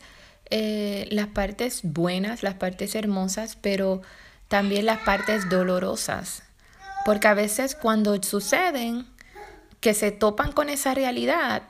eh, 0.50 1.08
las 1.12 1.28
partes 1.28 1.82
buenas, 1.84 2.44
las 2.44 2.56
partes 2.56 2.96
hermosas, 2.96 3.58
pero 3.60 4.02
también 4.48 4.86
las 4.86 5.00
partes 5.00 5.50
dolorosas. 5.50 6.44
Porque 7.06 7.28
a 7.28 7.34
veces 7.34 7.76
cuando 7.76 8.22
suceden, 8.22 9.08
que 9.80 9.94
se 9.94 10.12
topan 10.12 10.52
con 10.52 10.70
esa 10.70 10.94
realidad, 10.94 11.64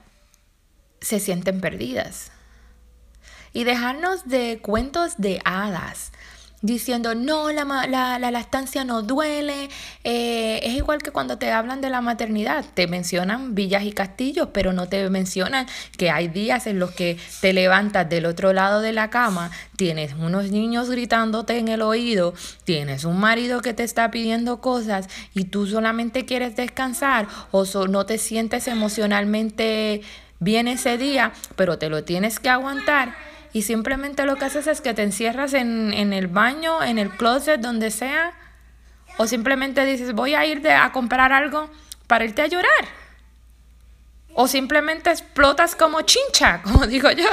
se 1.02 1.20
sienten 1.20 1.62
perdidas 1.62 2.32
y 3.54 3.64
dejarnos 3.64 4.28
de 4.28 4.60
cuentos 4.62 5.18
de 5.18 5.42
hadas 5.46 6.12
diciendo, 6.62 7.14
no, 7.14 7.52
la, 7.52 7.66
la, 7.88 8.18
la 8.18 8.32
lactancia 8.32 8.84
no 8.84 9.04
duele. 9.04 9.70
Eh, 10.04 10.60
es 10.64 10.74
igual 10.74 11.02
que 11.02 11.12
cuando 11.12 11.38
te 11.38 11.52
hablan 11.52 11.82
de 11.82 11.90
la 11.90 12.02
maternidad, 12.02 12.66
te 12.74 12.88
mencionan 12.88 13.54
villas 13.54 13.84
y 13.84 13.92
castillos, 13.92 14.50
pero 14.54 14.74
no 14.74 14.88
te 14.88 15.10
mencionan 15.10 15.68
que 15.98 16.10
hay 16.10 16.28
días 16.28 16.68
en 16.68 16.80
los 16.80 16.92
que 16.92 17.18
te 17.42 17.54
levantas 17.54 18.10
del 18.10 18.26
otro 18.26 18.54
lado 18.54 18.82
de 18.82 18.92
la 18.92 19.10
cama, 19.10 19.52
tienes 19.76 20.14
unos 20.14 20.52
niños 20.52 20.90
gritándote 20.90 21.58
en 21.58 21.68
el 21.68 21.82
oído, 21.82 22.34
tienes 22.64 23.04
un 23.04 23.20
marido 23.20 23.62
que 23.62 23.74
te 23.74 23.84
está 23.84 24.10
pidiendo 24.10 24.60
cosas 24.62 25.08
y 25.34 25.46
tú 25.46 25.68
solamente 25.68 26.26
quieres 26.26 26.56
descansar 26.56 27.28
o 27.52 27.66
no 27.88 28.06
te 28.06 28.18
sientes 28.18 28.68
emocionalmente 28.68 30.02
bien 30.40 30.68
ese 30.68 30.98
día, 30.98 31.34
pero 31.56 31.78
te 31.78 31.90
lo 31.90 32.04
tienes 32.04 32.40
que 32.40 32.50
aguantar 32.50 33.16
y 33.54 33.64
simplemente 33.64 34.26
lo 34.26 34.36
que 34.36 34.46
haces 34.46 34.68
es 34.68 34.82
que 34.82 34.94
te 34.94 35.04
encierras 35.04 35.54
en, 35.54 35.94
el 36.14 36.28
baño, 36.28 36.84
en 36.84 36.98
el 36.98 37.10
closet, 37.10 37.60
donde 37.60 37.92
sea, 37.92 38.34
o 39.18 39.28
simplemente 39.28 39.86
dices, 39.86 40.14
voy 40.14 40.36
a 40.36 40.46
ir 40.46 40.68
a 40.70 40.92
comprar 40.92 41.32
algo 41.32 41.70
para 42.08 42.26
irte 42.26 42.42
a 42.42 42.48
llorar. 42.48 42.86
O 44.34 44.48
simplemente 44.48 45.10
explotas 45.10 45.76
como 45.76 46.02
chincha, 46.02 46.62
como 46.64 46.86
digo 46.86 47.10
yo. 47.12 47.30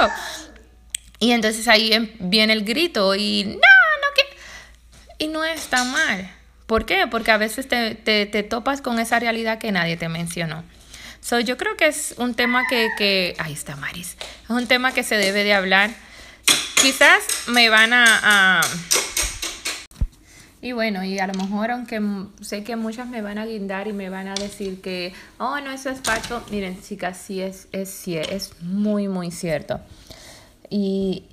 Y 1.19 1.31
entonces 1.31 1.67
ahí 1.67 1.93
em, 1.93 2.09
viene 2.19 2.53
el 2.53 2.63
grito 2.63 3.15
y 3.15 3.43
no, 3.45 3.53
no 3.53 4.07
que... 4.15 5.25
Y 5.25 5.27
no 5.27 5.43
está 5.43 5.83
mal. 5.83 6.31
¿Por 6.65 6.85
qué? 6.85 7.05
Porque 7.07 7.31
a 7.31 7.37
veces 7.37 7.67
te, 7.67 7.95
te, 7.95 8.43
topas 8.43 8.81
con 8.81 8.99
esa 8.99 9.19
realidad 9.19 9.59
que 9.59 9.71
nadie 9.71 9.97
te 9.97 10.09
mencionó. 10.09 10.63
So, 11.25 11.39
yo 11.39 11.57
creo 11.57 11.75
que 11.75 11.87
es 11.87 12.13
un 12.19 12.35
tema 12.35 12.67
que, 12.69 12.89
que... 12.99 13.33
Ahí 13.39 13.53
está 13.53 13.75
Maris. 13.75 14.15
Es 14.43 14.49
un 14.49 14.67
tema 14.67 14.91
que 14.91 15.01
se 15.01 15.15
debe 15.15 15.43
de 15.43 15.55
hablar 15.55 15.89
quizás 16.85 17.47
me 17.47 17.67
van 17.71 17.93
a, 17.93 18.61
Y 20.61 20.73
bueno, 20.73 21.03
y 21.03 21.17
a 21.17 21.25
lo 21.25 21.33
mejor, 21.33 21.71
aunque 21.71 21.99
sé 22.41 22.63
que 22.63 22.75
muchas 22.75 23.07
me 23.07 23.23
van 23.23 23.39
a 23.39 23.45
guindar 23.47 23.87
y 23.87 23.93
me 23.93 24.11
van 24.11 24.27
a 24.27 24.35
decir 24.35 24.81
que, 24.81 25.11
oh, 25.39 25.59
no, 25.61 25.71
eso 25.71 25.89
es 25.89 25.99
parto. 26.01 26.43
Miren, 26.51 26.79
chicas, 26.79 27.17
sí 27.17 27.41
es, 27.41 27.67
es, 27.71 28.07
es 28.07 28.51
muy, 28.61 29.07
muy 29.07 29.31
cierto. 29.31 29.79
Y, 30.69 31.23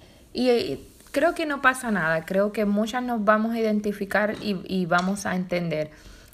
creo 1.11 1.35
que 1.35 1.45
no 1.45 1.61
pasa 1.61 1.90
nada. 1.90 2.25
Creo 2.25 2.51
que 2.51 2.64
muchas 2.64 3.03
nos 3.03 3.23
vamos 3.23 3.53
a 3.53 3.59
identificar 3.59 4.37
y, 4.40 4.59
y 4.64 4.87
vamos 4.87 5.27
a 5.27 5.37
entender. 5.37 5.90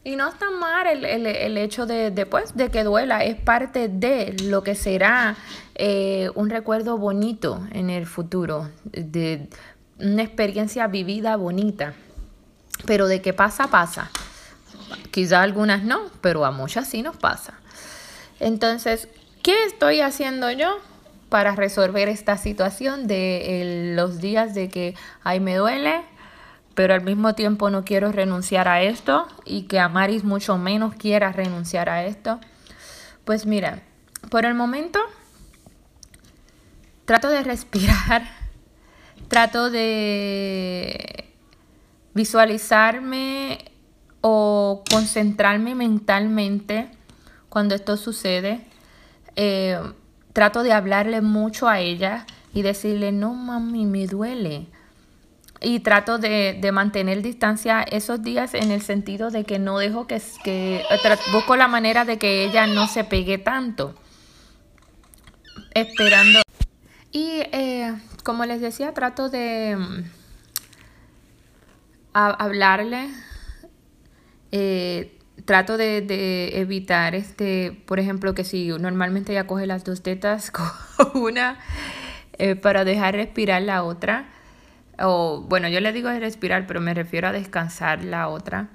Y 0.08 0.16
no 0.16 0.30
está 0.30 0.48
mal 0.50 0.86
el, 0.86 1.04
el, 1.04 1.26
el 1.26 1.58
hecho 1.58 1.84
de, 1.84 2.10
de, 2.10 2.24
pues, 2.24 2.56
de, 2.56 2.70
que 2.70 2.82
duela, 2.82 3.24
es 3.24 3.36
parte 3.36 3.88
de 3.88 4.34
lo 4.44 4.62
que 4.62 4.74
será 4.74 5.36
eh, 5.74 6.30
un 6.34 6.48
recuerdo 6.48 6.96
bonito 6.96 7.60
en 7.72 7.90
el 7.90 8.06
futuro, 8.06 8.70
de 8.84 9.50
una 9.98 10.22
experiencia 10.22 10.86
vivida 10.86 11.36
bonita. 11.36 11.92
Pero 12.86 13.06
de 13.06 13.20
que 13.20 13.34
pasa, 13.34 13.66
pasa. 13.66 14.10
Quizá 15.10 15.42
algunas 15.42 15.84
no, 15.84 16.06
pero 16.22 16.46
a 16.46 16.52
muchas 16.52 16.88
sí 16.88 17.02
nos 17.02 17.18
pasa. 17.18 17.52
Entonces, 18.40 19.08
¿qué 19.42 19.66
estoy 19.66 20.00
haciendo 20.00 20.50
yo 20.50 20.78
para 21.28 21.54
resolver 21.54 22.08
esta 22.08 22.38
situación 22.38 23.08
de 23.08 23.92
los 23.94 24.22
días 24.22 24.54
de 24.54 24.70
que, 24.70 24.94
ay, 25.22 25.40
me 25.40 25.56
duele, 25.56 26.00
pero 26.78 26.94
al 26.94 27.02
mismo 27.02 27.34
tiempo 27.34 27.70
no 27.70 27.84
quiero 27.84 28.12
renunciar 28.12 28.68
a 28.68 28.82
esto 28.82 29.26
y 29.44 29.62
que 29.62 29.80
Amaris 29.80 30.22
mucho 30.22 30.58
menos 30.58 30.94
quiera 30.94 31.32
renunciar 31.32 31.88
a 31.88 32.04
esto. 32.04 32.38
Pues 33.24 33.46
mira, 33.46 33.82
por 34.30 34.44
el 34.46 34.54
momento 34.54 35.00
trato 37.04 37.30
de 37.30 37.42
respirar, 37.42 38.22
trato 39.28 39.70
de 39.70 41.34
visualizarme 42.14 43.72
o 44.20 44.84
concentrarme 44.88 45.74
mentalmente 45.74 46.92
cuando 47.48 47.74
esto 47.74 47.96
sucede. 47.96 48.60
Eh, 49.34 49.80
trato 50.32 50.62
de 50.62 50.72
hablarle 50.72 51.22
mucho 51.22 51.68
a 51.68 51.80
ella 51.80 52.24
y 52.54 52.62
decirle, 52.62 53.10
no 53.10 53.34
mami, 53.34 53.84
me 53.84 54.06
duele 54.06 54.68
y 55.60 55.80
trato 55.80 56.18
de, 56.18 56.60
mantener 56.72 57.22
distancia 57.22 57.82
esos 57.82 58.22
días 58.22 58.54
en 58.54 58.70
el 58.70 58.82
sentido 58.82 59.30
de 59.30 59.44
que 59.44 59.58
no 59.58 59.78
dejo 59.78 60.06
que, 60.06 60.20
que 60.44 60.84
busco 61.32 61.56
la 61.56 61.68
manera 61.68 62.04
de 62.04 62.18
que 62.18 62.44
ella 62.44 62.66
no 62.66 62.86
se 62.86 63.04
pegue 63.04 63.38
tanto 63.38 63.94
esperando. 65.74 66.40
Y 67.10 67.42
eh, 67.52 67.94
como 68.22 68.44
les 68.44 68.60
decía 68.60 68.92
trato 68.92 69.28
de 69.28 69.76
mm, 69.76 70.04
hablarle 72.12 73.08
eh, 74.52 75.18
trato 75.44 75.76
de, 75.76 76.58
evitar 76.58 77.14
este 77.14 77.82
por 77.86 77.98
ejemplo 78.00 78.34
que 78.34 78.44
si 78.44 78.68
normalmente 78.68 79.32
ella 79.32 79.46
coge 79.46 79.66
las 79.66 79.84
dos 79.84 80.02
tetas 80.02 80.50
con 80.50 80.68
una 81.14 81.58
eh, 82.38 82.54
para 82.54 82.84
dejar 82.84 83.14
respirar 83.14 83.62
la 83.62 83.82
otra 83.84 84.28
o 85.00 85.44
bueno, 85.48 85.68
yo 85.68 85.80
le 85.80 85.92
digo 85.92 86.10
respirar, 86.10 86.66
pero 86.66 86.80
me 86.80 86.94
refiero 86.94 87.28
a 87.28 87.32
descansar 87.32 88.04
la 88.04 88.28
otra. 88.28 88.68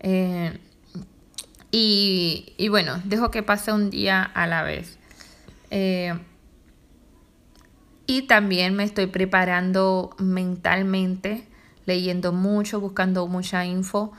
Eh, 0.00 0.58
y, 1.70 2.52
y, 2.56 2.68
bueno, 2.68 3.00
dejo 3.04 3.30
que 3.30 3.42
pase 3.42 3.72
un 3.72 3.90
día 3.90 4.22
a 4.22 4.46
la 4.46 4.62
vez. 4.62 4.98
Eh, 5.70 6.14
y 8.06 8.22
también 8.22 8.74
me 8.74 8.84
estoy 8.84 9.06
preparando 9.06 10.14
mentalmente, 10.18 11.48
leyendo 11.86 12.32
mucho, 12.32 12.80
buscando 12.80 13.26
mucha 13.26 13.64
info 13.64 14.12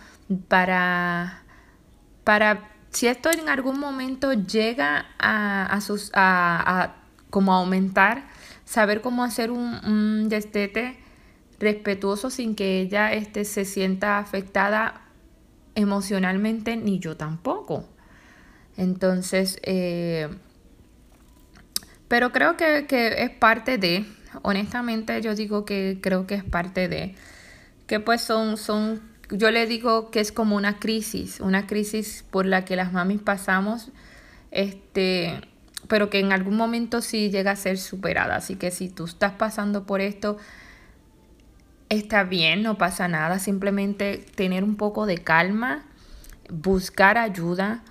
para, 0.48 1.44
para 2.24 2.72
si 2.90 3.08
esto 3.08 3.30
en 3.32 3.48
algún 3.48 3.80
momento 3.80 4.34
llega 4.34 5.06
a, 5.20 5.66
a, 5.66 5.82
sus, 5.82 6.12
a, 6.14 6.82
a 6.82 6.96
como 7.30 7.54
aumentar, 7.54 8.26
saber 8.66 9.02
cómo 9.02 9.24
hacer 9.24 9.52
un, 9.52 9.80
un 9.86 10.30
destete 10.30 11.05
respetuoso 11.60 12.30
sin 12.30 12.56
que 12.56 12.82
ella 12.82 13.14
este, 13.14 13.46
se 13.46 13.66
sienta 13.66 14.20
afectada 14.20 15.02
emocionalmente, 15.76 16.78
ni 16.78 17.00
yo 17.00 17.18
tampoco. 17.18 17.88
Entonces, 18.78 19.60
eh, 19.64 20.30
pero 22.08 22.32
creo 22.32 22.58
que, 22.58 22.86
es 22.90 23.30
parte 23.32 23.78
de, 23.78 24.06
honestamente 24.42 25.22
yo 25.22 25.36
digo 25.36 25.66
que 25.66 26.00
creo 26.02 26.28
que 26.28 26.36
es 26.36 26.44
parte 26.44 26.88
de, 26.88 27.16
que 27.88 28.00
pues 28.00 28.22
son, 28.22 28.58
son, 28.58 29.02
yo 29.32 29.52
le 29.52 29.66
digo 29.66 30.12
que 30.12 30.20
es 30.20 30.32
como 30.32 30.56
una 30.56 30.80
crisis, 30.80 31.40
una 31.40 31.68
crisis 31.68 32.24
por 32.30 32.46
la 32.46 32.66
que 32.66 32.76
las 32.76 32.92
mamis 32.94 33.22
pasamos, 33.22 33.92
este, 34.52 35.42
pero 35.88 36.10
que 36.10 36.20
en 36.20 36.32
algún 36.32 36.56
momento 36.56 37.02
sí 37.02 37.30
llega 37.30 37.52
a 37.52 37.56
ser 37.56 37.78
superada. 37.78 38.38
Así 38.38 38.56
que 38.56 38.72
si 38.72 38.90
tú 38.90 39.06
estás 39.06 39.34
pasando 39.34 39.86
por 39.86 40.02
esto, 40.02 40.38
está 41.90 42.24
bien, 42.24 42.64
no 42.64 42.78
pasa 42.78 43.08
nada, 43.08 43.40
simplemente 43.40 44.18
tener 44.36 44.64
un 44.64 44.76
poco 44.76 45.06
de 45.06 45.20
calma, 45.20 45.86
buscar 46.50 47.18
ayuda, 47.18 47.84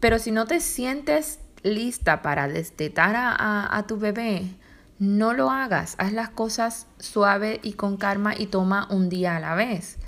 pero 0.00 0.18
si 0.18 0.30
no 0.30 0.46
te 0.46 0.60
sientes 0.60 1.38
lista 1.62 2.22
para 2.22 2.48
destetar 2.48 3.14
a, 3.16 3.84
tu 3.86 3.98
bebé, 3.98 4.56
no 4.98 5.32
lo 5.32 5.50
hagas. 5.50 5.94
Haz 5.98 6.12
las 6.12 6.30
cosas 6.30 6.86
suave 6.98 7.60
y 7.62 7.74
con 7.74 7.96
calma 7.96 8.34
y 8.36 8.46
toma 8.46 8.88
un 8.90 9.08
día 9.08 9.36
a 9.36 9.40
la 9.40 9.54
vez. 9.54 9.98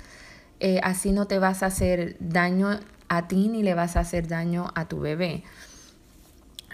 Eh, 0.59 0.79
así 0.83 1.11
no 1.11 1.27
te 1.27 1.39
vas 1.39 1.63
a 1.63 1.67
hacer 1.67 2.17
daño 2.19 2.79
a 3.07 3.27
ti 3.27 3.47
ni 3.47 3.63
le 3.63 3.73
vas 3.73 3.95
a 3.95 4.01
hacer 4.01 4.27
daño 4.27 4.71
a 4.75 4.85
tu 4.85 4.99
bebé. 4.99 5.43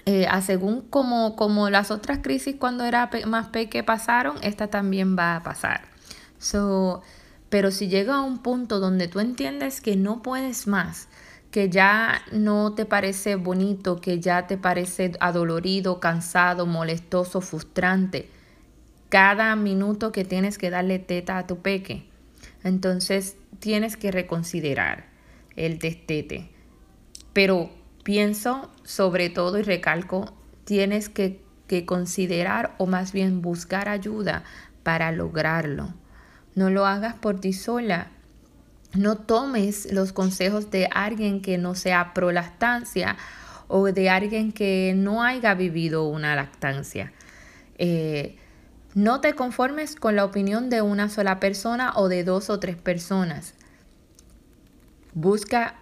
Eh, 0.08 0.28
según 0.42 0.82
como, 0.82 1.36
como 1.36 1.70
las 1.70 1.92
otras 1.92 2.20
crisis 2.20 2.56
cuando 2.58 2.86
era 2.86 3.10
más 3.28 3.48
pequeña 3.50 3.86
pasaron, 3.86 4.38
esta 4.42 4.68
también 4.68 5.16
va 5.18 5.36
a 5.36 5.44
pasar. 5.44 5.91
So, 6.42 7.04
pero 7.50 7.70
si 7.70 7.88
llega 7.88 8.16
a 8.16 8.22
un 8.22 8.40
punto 8.40 8.80
donde 8.80 9.08
tú 9.08 9.20
entiendes 9.20 9.80
que 9.80 9.96
no 9.96 10.24
puedes 10.24 10.66
más, 10.68 11.08
que 11.52 11.70
ya 11.70 12.24
no 12.32 12.74
te 12.74 12.86
parece 12.86 13.36
bonito, 13.36 14.02
que 14.02 14.20
ya 14.20 14.48
te 14.48 14.58
parece 14.58 15.12
adolorido, 15.20 16.00
cansado, 16.00 16.66
molestoso, 16.66 17.42
frustrante, 17.42 18.28
cada 19.10 19.56
minuto 19.56 20.12
que 20.12 20.26
tienes 20.26 20.58
que 20.58 20.72
darle 20.72 20.98
teta 20.98 21.38
a 21.38 21.46
tu 21.46 21.60
peque, 21.60 22.08
entonces 22.64 23.38
tienes 23.60 23.96
que 23.96 24.12
reconsiderar 24.12 25.06
el 25.56 25.78
destete. 25.78 26.50
Pero 27.34 27.70
pienso 28.04 28.72
sobre 28.84 29.30
todo 29.30 29.60
y 29.60 29.62
recalco, 29.62 30.34
tienes 30.64 31.08
que, 31.08 31.40
que 31.68 31.86
considerar 31.86 32.74
o 32.80 32.88
más 32.88 33.12
bien 33.12 33.44
buscar 33.44 33.90
ayuda 33.90 34.44
para 34.82 35.12
lograrlo. 35.12 36.01
No 36.56 36.70
lo 36.70 36.86
hagas 36.86 37.16
por 37.16 37.40
ti 37.40 37.54
sola. 37.54 38.08
No 38.94 39.18
tomes 39.18 39.92
los 39.92 40.12
consejos 40.12 40.70
de 40.70 40.90
alguien 40.92 41.42
que 41.42 41.58
no 41.58 41.76
sea 41.76 42.14
pro 42.14 42.32
lactancia 42.32 43.18
o 43.68 43.86
de 43.86 44.10
alguien 44.10 44.52
que 44.52 44.94
no 44.96 45.24
haya 45.24 45.54
vivido 45.54 46.06
una 46.08 46.36
lactancia. 46.36 47.14
Eh, 47.78 48.38
no 48.94 49.22
te 49.22 49.34
conformes 49.34 49.96
con 49.96 50.18
la 50.18 50.26
opinión 50.26 50.70
de 50.70 50.82
una 50.82 51.08
sola 51.08 51.40
persona 51.40 51.94
o 51.96 52.10
de 52.10 52.26
dos 52.26 52.50
o 52.50 52.60
tres 52.60 52.76
personas. 52.76 53.54
Busca 55.14 55.76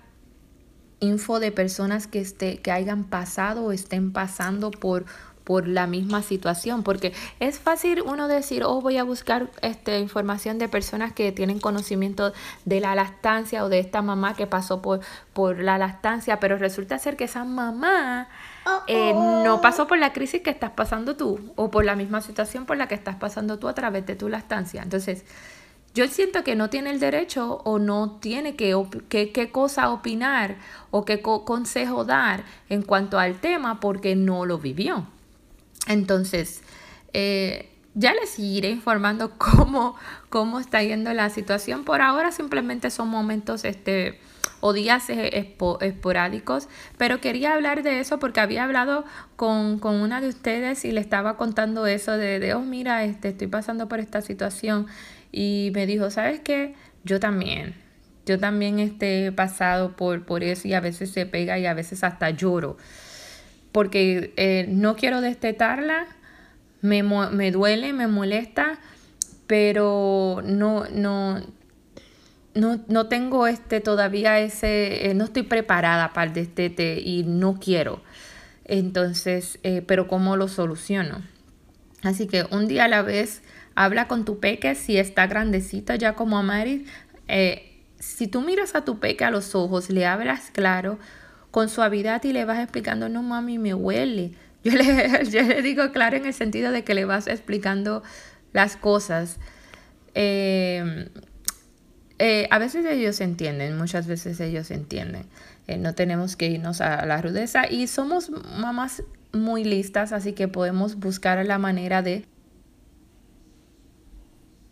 info 1.00 1.40
de 1.40 1.52
personas 1.52 2.06
que, 2.06 2.20
esté, 2.20 2.60
que 2.60 2.72
hayan 2.72 3.06
pasado 3.06 3.64
o 3.64 3.72
estén 3.72 4.12
pasando 4.12 4.70
por 4.70 5.06
por 5.50 5.68
la 5.68 5.88
misma 5.88 6.22
situación, 6.22 6.84
porque 6.84 7.12
es 7.40 7.58
fácil 7.58 8.04
uno 8.04 8.28
decir, 8.28 8.64
oh, 8.64 8.82
voy 8.82 8.98
a 8.98 9.04
buscar 9.04 9.50
este, 9.64 9.98
información 9.98 10.60
de 10.60 10.70
personas 10.70 11.12
que 11.12 11.32
tienen 11.32 11.60
conocimiento 11.60 12.34
de 12.66 12.80
la 12.80 12.94
lactancia 12.94 13.66
o 13.66 13.68
de 13.68 13.80
esta 13.80 14.04
mamá 14.04 14.36
que 14.36 14.46
pasó 14.46 14.84
por, 14.84 15.00
por 15.34 15.58
la 15.58 15.80
lactancia, 15.80 16.40
pero 16.40 16.60
resulta 16.60 17.00
ser 17.00 17.18
que 17.18 17.24
esa 17.24 17.46
mamá 17.46 18.28
eh, 18.86 19.12
no 19.16 19.60
pasó 19.60 19.88
por 19.88 19.98
la 19.98 20.14
crisis 20.14 20.44
que 20.44 20.52
estás 20.52 20.70
pasando 20.70 21.16
tú 21.16 21.40
o 21.56 21.72
por 21.72 21.84
la 21.84 21.96
misma 21.96 22.22
situación 22.22 22.68
por 22.68 22.78
la 22.78 22.88
que 22.88 22.94
estás 22.94 23.16
pasando 23.16 23.58
tú 23.58 23.68
a 23.68 23.74
través 23.74 24.06
de 24.06 24.16
tu 24.16 24.30
lactancia. 24.30 24.84
Entonces, 24.84 25.26
yo 25.96 26.08
siento 26.10 26.44
que 26.44 26.56
no 26.56 26.70
tiene 26.70 26.92
el 26.92 27.00
derecho 27.00 27.60
o 27.64 27.80
no 27.80 28.20
tiene 28.20 28.56
que, 28.56 28.76
qué 29.10 29.52
cosa 29.52 29.90
opinar 29.90 30.58
o 30.92 31.06
qué 31.06 31.24
consejo 31.24 32.06
dar 32.06 32.44
en 32.70 32.84
cuanto 32.84 33.18
al 33.18 33.40
tema 33.40 33.80
porque 33.80 34.16
no 34.16 34.46
lo 34.46 34.60
vivió. 34.60 35.08
Entonces, 35.88 36.62
eh, 37.14 37.70
ya 37.96 38.14
les 38.14 38.38
iré 38.40 38.70
informando 38.70 39.32
cómo, 39.38 39.96
cómo 40.30 40.60
está 40.60 40.82
yendo 40.84 41.14
la 41.14 41.30
situación. 41.30 41.84
Por 41.84 42.02
ahora 42.02 42.32
simplemente 42.32 42.90
son 42.90 43.10
momentos 43.10 43.66
este, 43.66 44.20
o 44.62 44.74
días 44.74 45.10
eh, 45.10 45.56
esporádicos, 45.82 46.68
pero 46.98 47.20
quería 47.22 47.54
hablar 47.54 47.84
de 47.84 48.00
eso 48.00 48.20
porque 48.20 48.40
había 48.40 48.64
hablado 48.64 49.06
con, 49.36 49.80
una 49.84 50.22
de 50.22 50.30
ustedes 50.30 50.86
y 50.86 50.92
le 50.92 51.02
estaba 51.02 51.38
contando 51.38 51.88
eso 51.88 52.14
de, 52.14 52.40
de, 52.40 52.54
oh, 52.54 52.62
mira, 52.62 53.04
este, 53.04 53.30
estoy 53.30 53.48
pasando 53.48 53.88
por 53.88 54.00
esta 54.00 54.22
situación 54.22 54.88
y 55.32 55.72
me 55.74 55.86
dijo, 55.86 56.10
¿sabes 56.10 56.40
qué? 56.40 56.76
Yo 57.04 57.20
también. 57.20 57.76
Yo 58.26 58.38
también 58.38 58.80
este, 58.80 59.28
he 59.28 59.32
pasado 59.32 59.96
por, 59.96 60.24
por 60.26 60.44
eso 60.44 60.68
y 60.68 60.74
a 60.74 60.82
veces 60.82 61.10
se 61.12 61.26
pega 61.26 61.58
y 61.58 61.66
a 61.66 61.74
veces 61.74 62.04
hasta 62.04 62.30
lloro 62.30 62.78
porque 63.72 64.34
eh, 64.38 64.66
no 64.70 64.96
quiero 64.96 65.22
destetarla, 65.22 66.08
me, 66.82 67.04
me, 67.04 67.52
duele, 67.52 67.94
me 67.94 68.08
molesta, 68.08 68.80
pero 69.48 70.42
no, 70.44 70.86
no, 70.92 71.42
no, 72.54 72.80
no 72.88 73.08
tengo 73.08 73.48
este 73.48 73.82
todavía 73.82 74.40
ese, 74.40 75.10
eh, 75.10 75.14
no 75.14 75.26
estoy 75.26 75.44
preparada 75.44 76.14
para 76.14 76.28
el 76.28 76.34
destete 76.34 77.00
y 77.00 77.24
no 77.24 77.60
quiero. 77.60 78.02
Entonces, 78.66 79.60
eh, 79.64 79.84
pero 79.86 80.08
¿cómo 80.08 80.38
lo 80.38 80.48
soluciono? 80.48 81.22
Así 82.04 82.28
que 82.28 82.46
un 82.52 82.68
día 82.68 82.86
a 82.86 82.88
la 82.88 83.02
vez, 83.02 83.42
habla 83.76 84.08
con 84.08 84.26
tu 84.26 84.40
peque 84.40 84.76
si 84.76 84.98
está 84.98 85.28
grandecito 85.28 85.96
ya 85.96 86.14
como 86.14 86.38
Amaris. 86.38 86.88
si 88.00 88.28
tú 88.28 88.42
miras 88.42 88.76
a 88.76 88.86
tu 88.86 89.00
peque 89.00 89.26
a 89.26 89.32
los 89.32 89.54
ojos, 89.54 89.90
le 89.90 90.06
hablas 90.06 90.52
claro, 90.52 90.98
con 91.52 91.70
suavidad 91.70 92.24
y 92.24 92.34
le 92.34 92.46
vas 92.46 92.60
explicando, 92.60 93.10
no 93.10 93.24
mami, 93.24 93.58
me 93.58 93.74
huele. 93.74 94.34
Yo 94.64 94.74
le, 94.74 95.26
yo 95.30 95.42
le 95.44 95.62
digo 95.62 95.94
claro 95.94 96.18
en 96.18 96.26
el 96.26 96.34
sentido 96.34 96.74
de 96.74 96.84
que 96.84 96.94
le 96.94 97.06
vas 97.06 97.28
explicando 97.28 98.04
las 98.52 98.76
cosas. 98.76 99.38
Eh, 100.16 101.10
eh, 102.18 102.50
a 102.52 102.60
veces 102.60 102.86
ellos 102.86 103.22
entienden, 103.22 103.78
muchas 103.78 104.06
veces 104.06 104.38
ellos 104.42 104.70
entienden. 104.72 105.24
Eh, 105.68 105.78
no 105.78 105.96
tenemos 105.96 106.36
que 106.36 106.48
irnos 106.48 106.82
a 106.82 107.06
la 107.06 107.22
rudeza 107.22 107.72
y 107.72 107.88
somos 107.88 108.32
mamás 108.32 109.04
muy 109.32 109.64
listas, 109.64 110.12
así 110.12 110.34
que 110.34 110.50
podemos 110.50 110.98
buscar 110.98 111.46
la 111.46 111.58
manera 111.58 112.02
de 112.02 112.26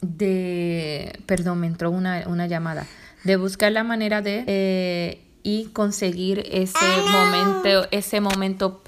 de, 0.02 1.20
perdón, 1.26 1.62
me 1.62 1.68
entró 1.68 1.90
una, 1.92 2.28
una 2.28 2.46
llamada, 2.46 2.86
de 3.24 3.36
buscar 3.36 3.72
la 3.72 3.84
manera 3.84 4.22
de 4.22 5.27
y 5.48 5.68
conseguir 5.68 6.44
ese 6.52 6.86
momento, 7.10 7.88
ese 7.92 8.20
momento, 8.20 8.82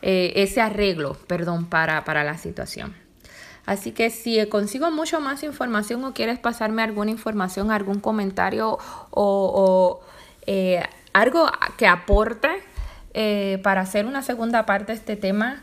eh, 0.00 0.32
ese 0.36 0.62
arreglo, 0.62 1.12
perdón, 1.26 1.66
para, 1.66 2.06
para 2.06 2.24
la 2.24 2.38
situación. 2.38 2.94
Así 3.66 3.92
que 3.92 4.08
si 4.08 4.46
consigo 4.46 4.90
mucho 4.90 5.20
más 5.20 5.42
información 5.42 6.02
o 6.04 6.14
quieres 6.14 6.38
pasarme 6.38 6.82
alguna 6.82 7.10
información, 7.10 7.70
algún 7.70 8.00
comentario 8.00 8.78
o, 9.10 10.00
eh, 10.46 10.82
algo 11.12 11.50
que 11.76 11.86
aporte 11.86 12.48
eh, 13.12 13.60
para 13.62 13.82
hacer 13.82 14.06
una 14.06 14.22
segunda 14.22 14.64
parte 14.64 14.92
de 14.92 14.98
este 14.98 15.16
tema, 15.16 15.62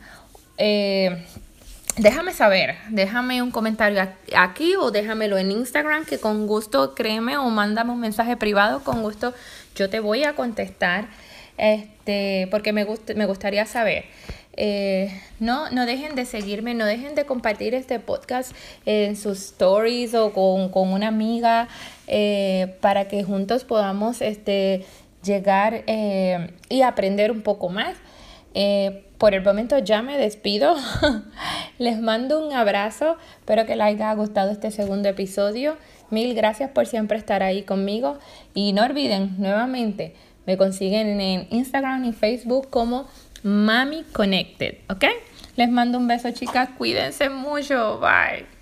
déjame 1.97 2.31
saber, 2.31 2.75
déjame 2.89 3.41
un 3.41 3.49
comentario 3.49 4.07
aquí 4.37 4.75
o 4.75 4.91
déjamelo 4.91 5.39
en 5.39 5.51
Instagram 5.51 6.05
que 6.05 6.19
con 6.19 6.45
gusto 6.45 6.93
créeme 6.93 7.37
o 7.37 7.49
mándame 7.49 7.91
un 7.91 7.99
mensaje 7.99 8.37
privado, 8.37 8.83
con 8.83 9.01
gusto 9.01 9.33
yo 9.75 9.89
te 9.89 9.99
voy 9.99 10.23
a 10.23 10.33
contestar 10.33 11.07
este, 11.57 12.47
porque 12.51 12.73
me, 12.73 12.85
me 13.15 13.25
gustaría 13.25 13.65
saber. 13.65 14.05
Eh, 14.55 15.09
no, 15.39 15.69
no 15.71 15.85
dejen 15.85 16.15
de 16.15 16.25
seguirme, 16.25 16.75
no 16.75 16.85
dejen 16.85 17.15
de 17.15 17.25
compartir 17.25 17.73
este 17.73 17.99
podcast 17.99 18.55
en 18.85 19.15
sus 19.15 19.39
stories 19.39 20.13
o 20.13 20.31
con, 20.31 20.91
una 20.91 21.07
amiga 21.07 21.67
eh, 22.07 22.75
para 22.79 23.07
que 23.07 23.23
juntos 23.23 23.63
podamos 23.63 24.21
este, 24.21 24.85
llegar 25.23 25.83
eh, 25.87 26.51
y 26.69 26.83
aprender 26.83 27.31
un 27.31 27.41
poco 27.41 27.69
más. 27.69 27.95
por 29.17 29.33
el 29.33 29.43
momento 29.43 29.79
ya 29.79 30.01
me 30.01 30.17
despido. 30.17 30.75
Les 31.79 31.99
mando 31.99 32.45
un 32.45 32.53
abrazo. 32.53 33.17
Espero 33.39 33.65
que 33.65 33.75
les 33.75 33.87
haya 33.87 34.13
gustado 34.13 34.51
este 34.51 34.69
segundo 34.69 35.09
episodio. 35.09 35.77
Mil 36.09 36.33
gracias 36.35 36.69
por 36.69 36.85
siempre 36.85 37.17
estar 37.17 37.43
ahí 37.43 37.63
conmigo. 37.63 38.17
Y 38.53 38.73
no 38.73 38.83
olviden, 38.83 39.35
nuevamente, 39.37 40.15
me 40.45 40.57
consiguen 40.57 41.19
en 41.19 41.47
Instagram 41.49 42.05
y 42.05 42.13
Facebook 42.13 42.69
como 42.69 43.07
Mami 43.43 44.03
Connected, 44.11 44.77
¿ok? 44.89 45.05
Les 45.55 45.69
mando 45.69 45.97
un 45.97 46.07
beso, 46.07 46.31
chicas. 46.31 46.69
Cuídense 46.77 47.29
mucho. 47.29 47.99
Bye. 47.99 48.52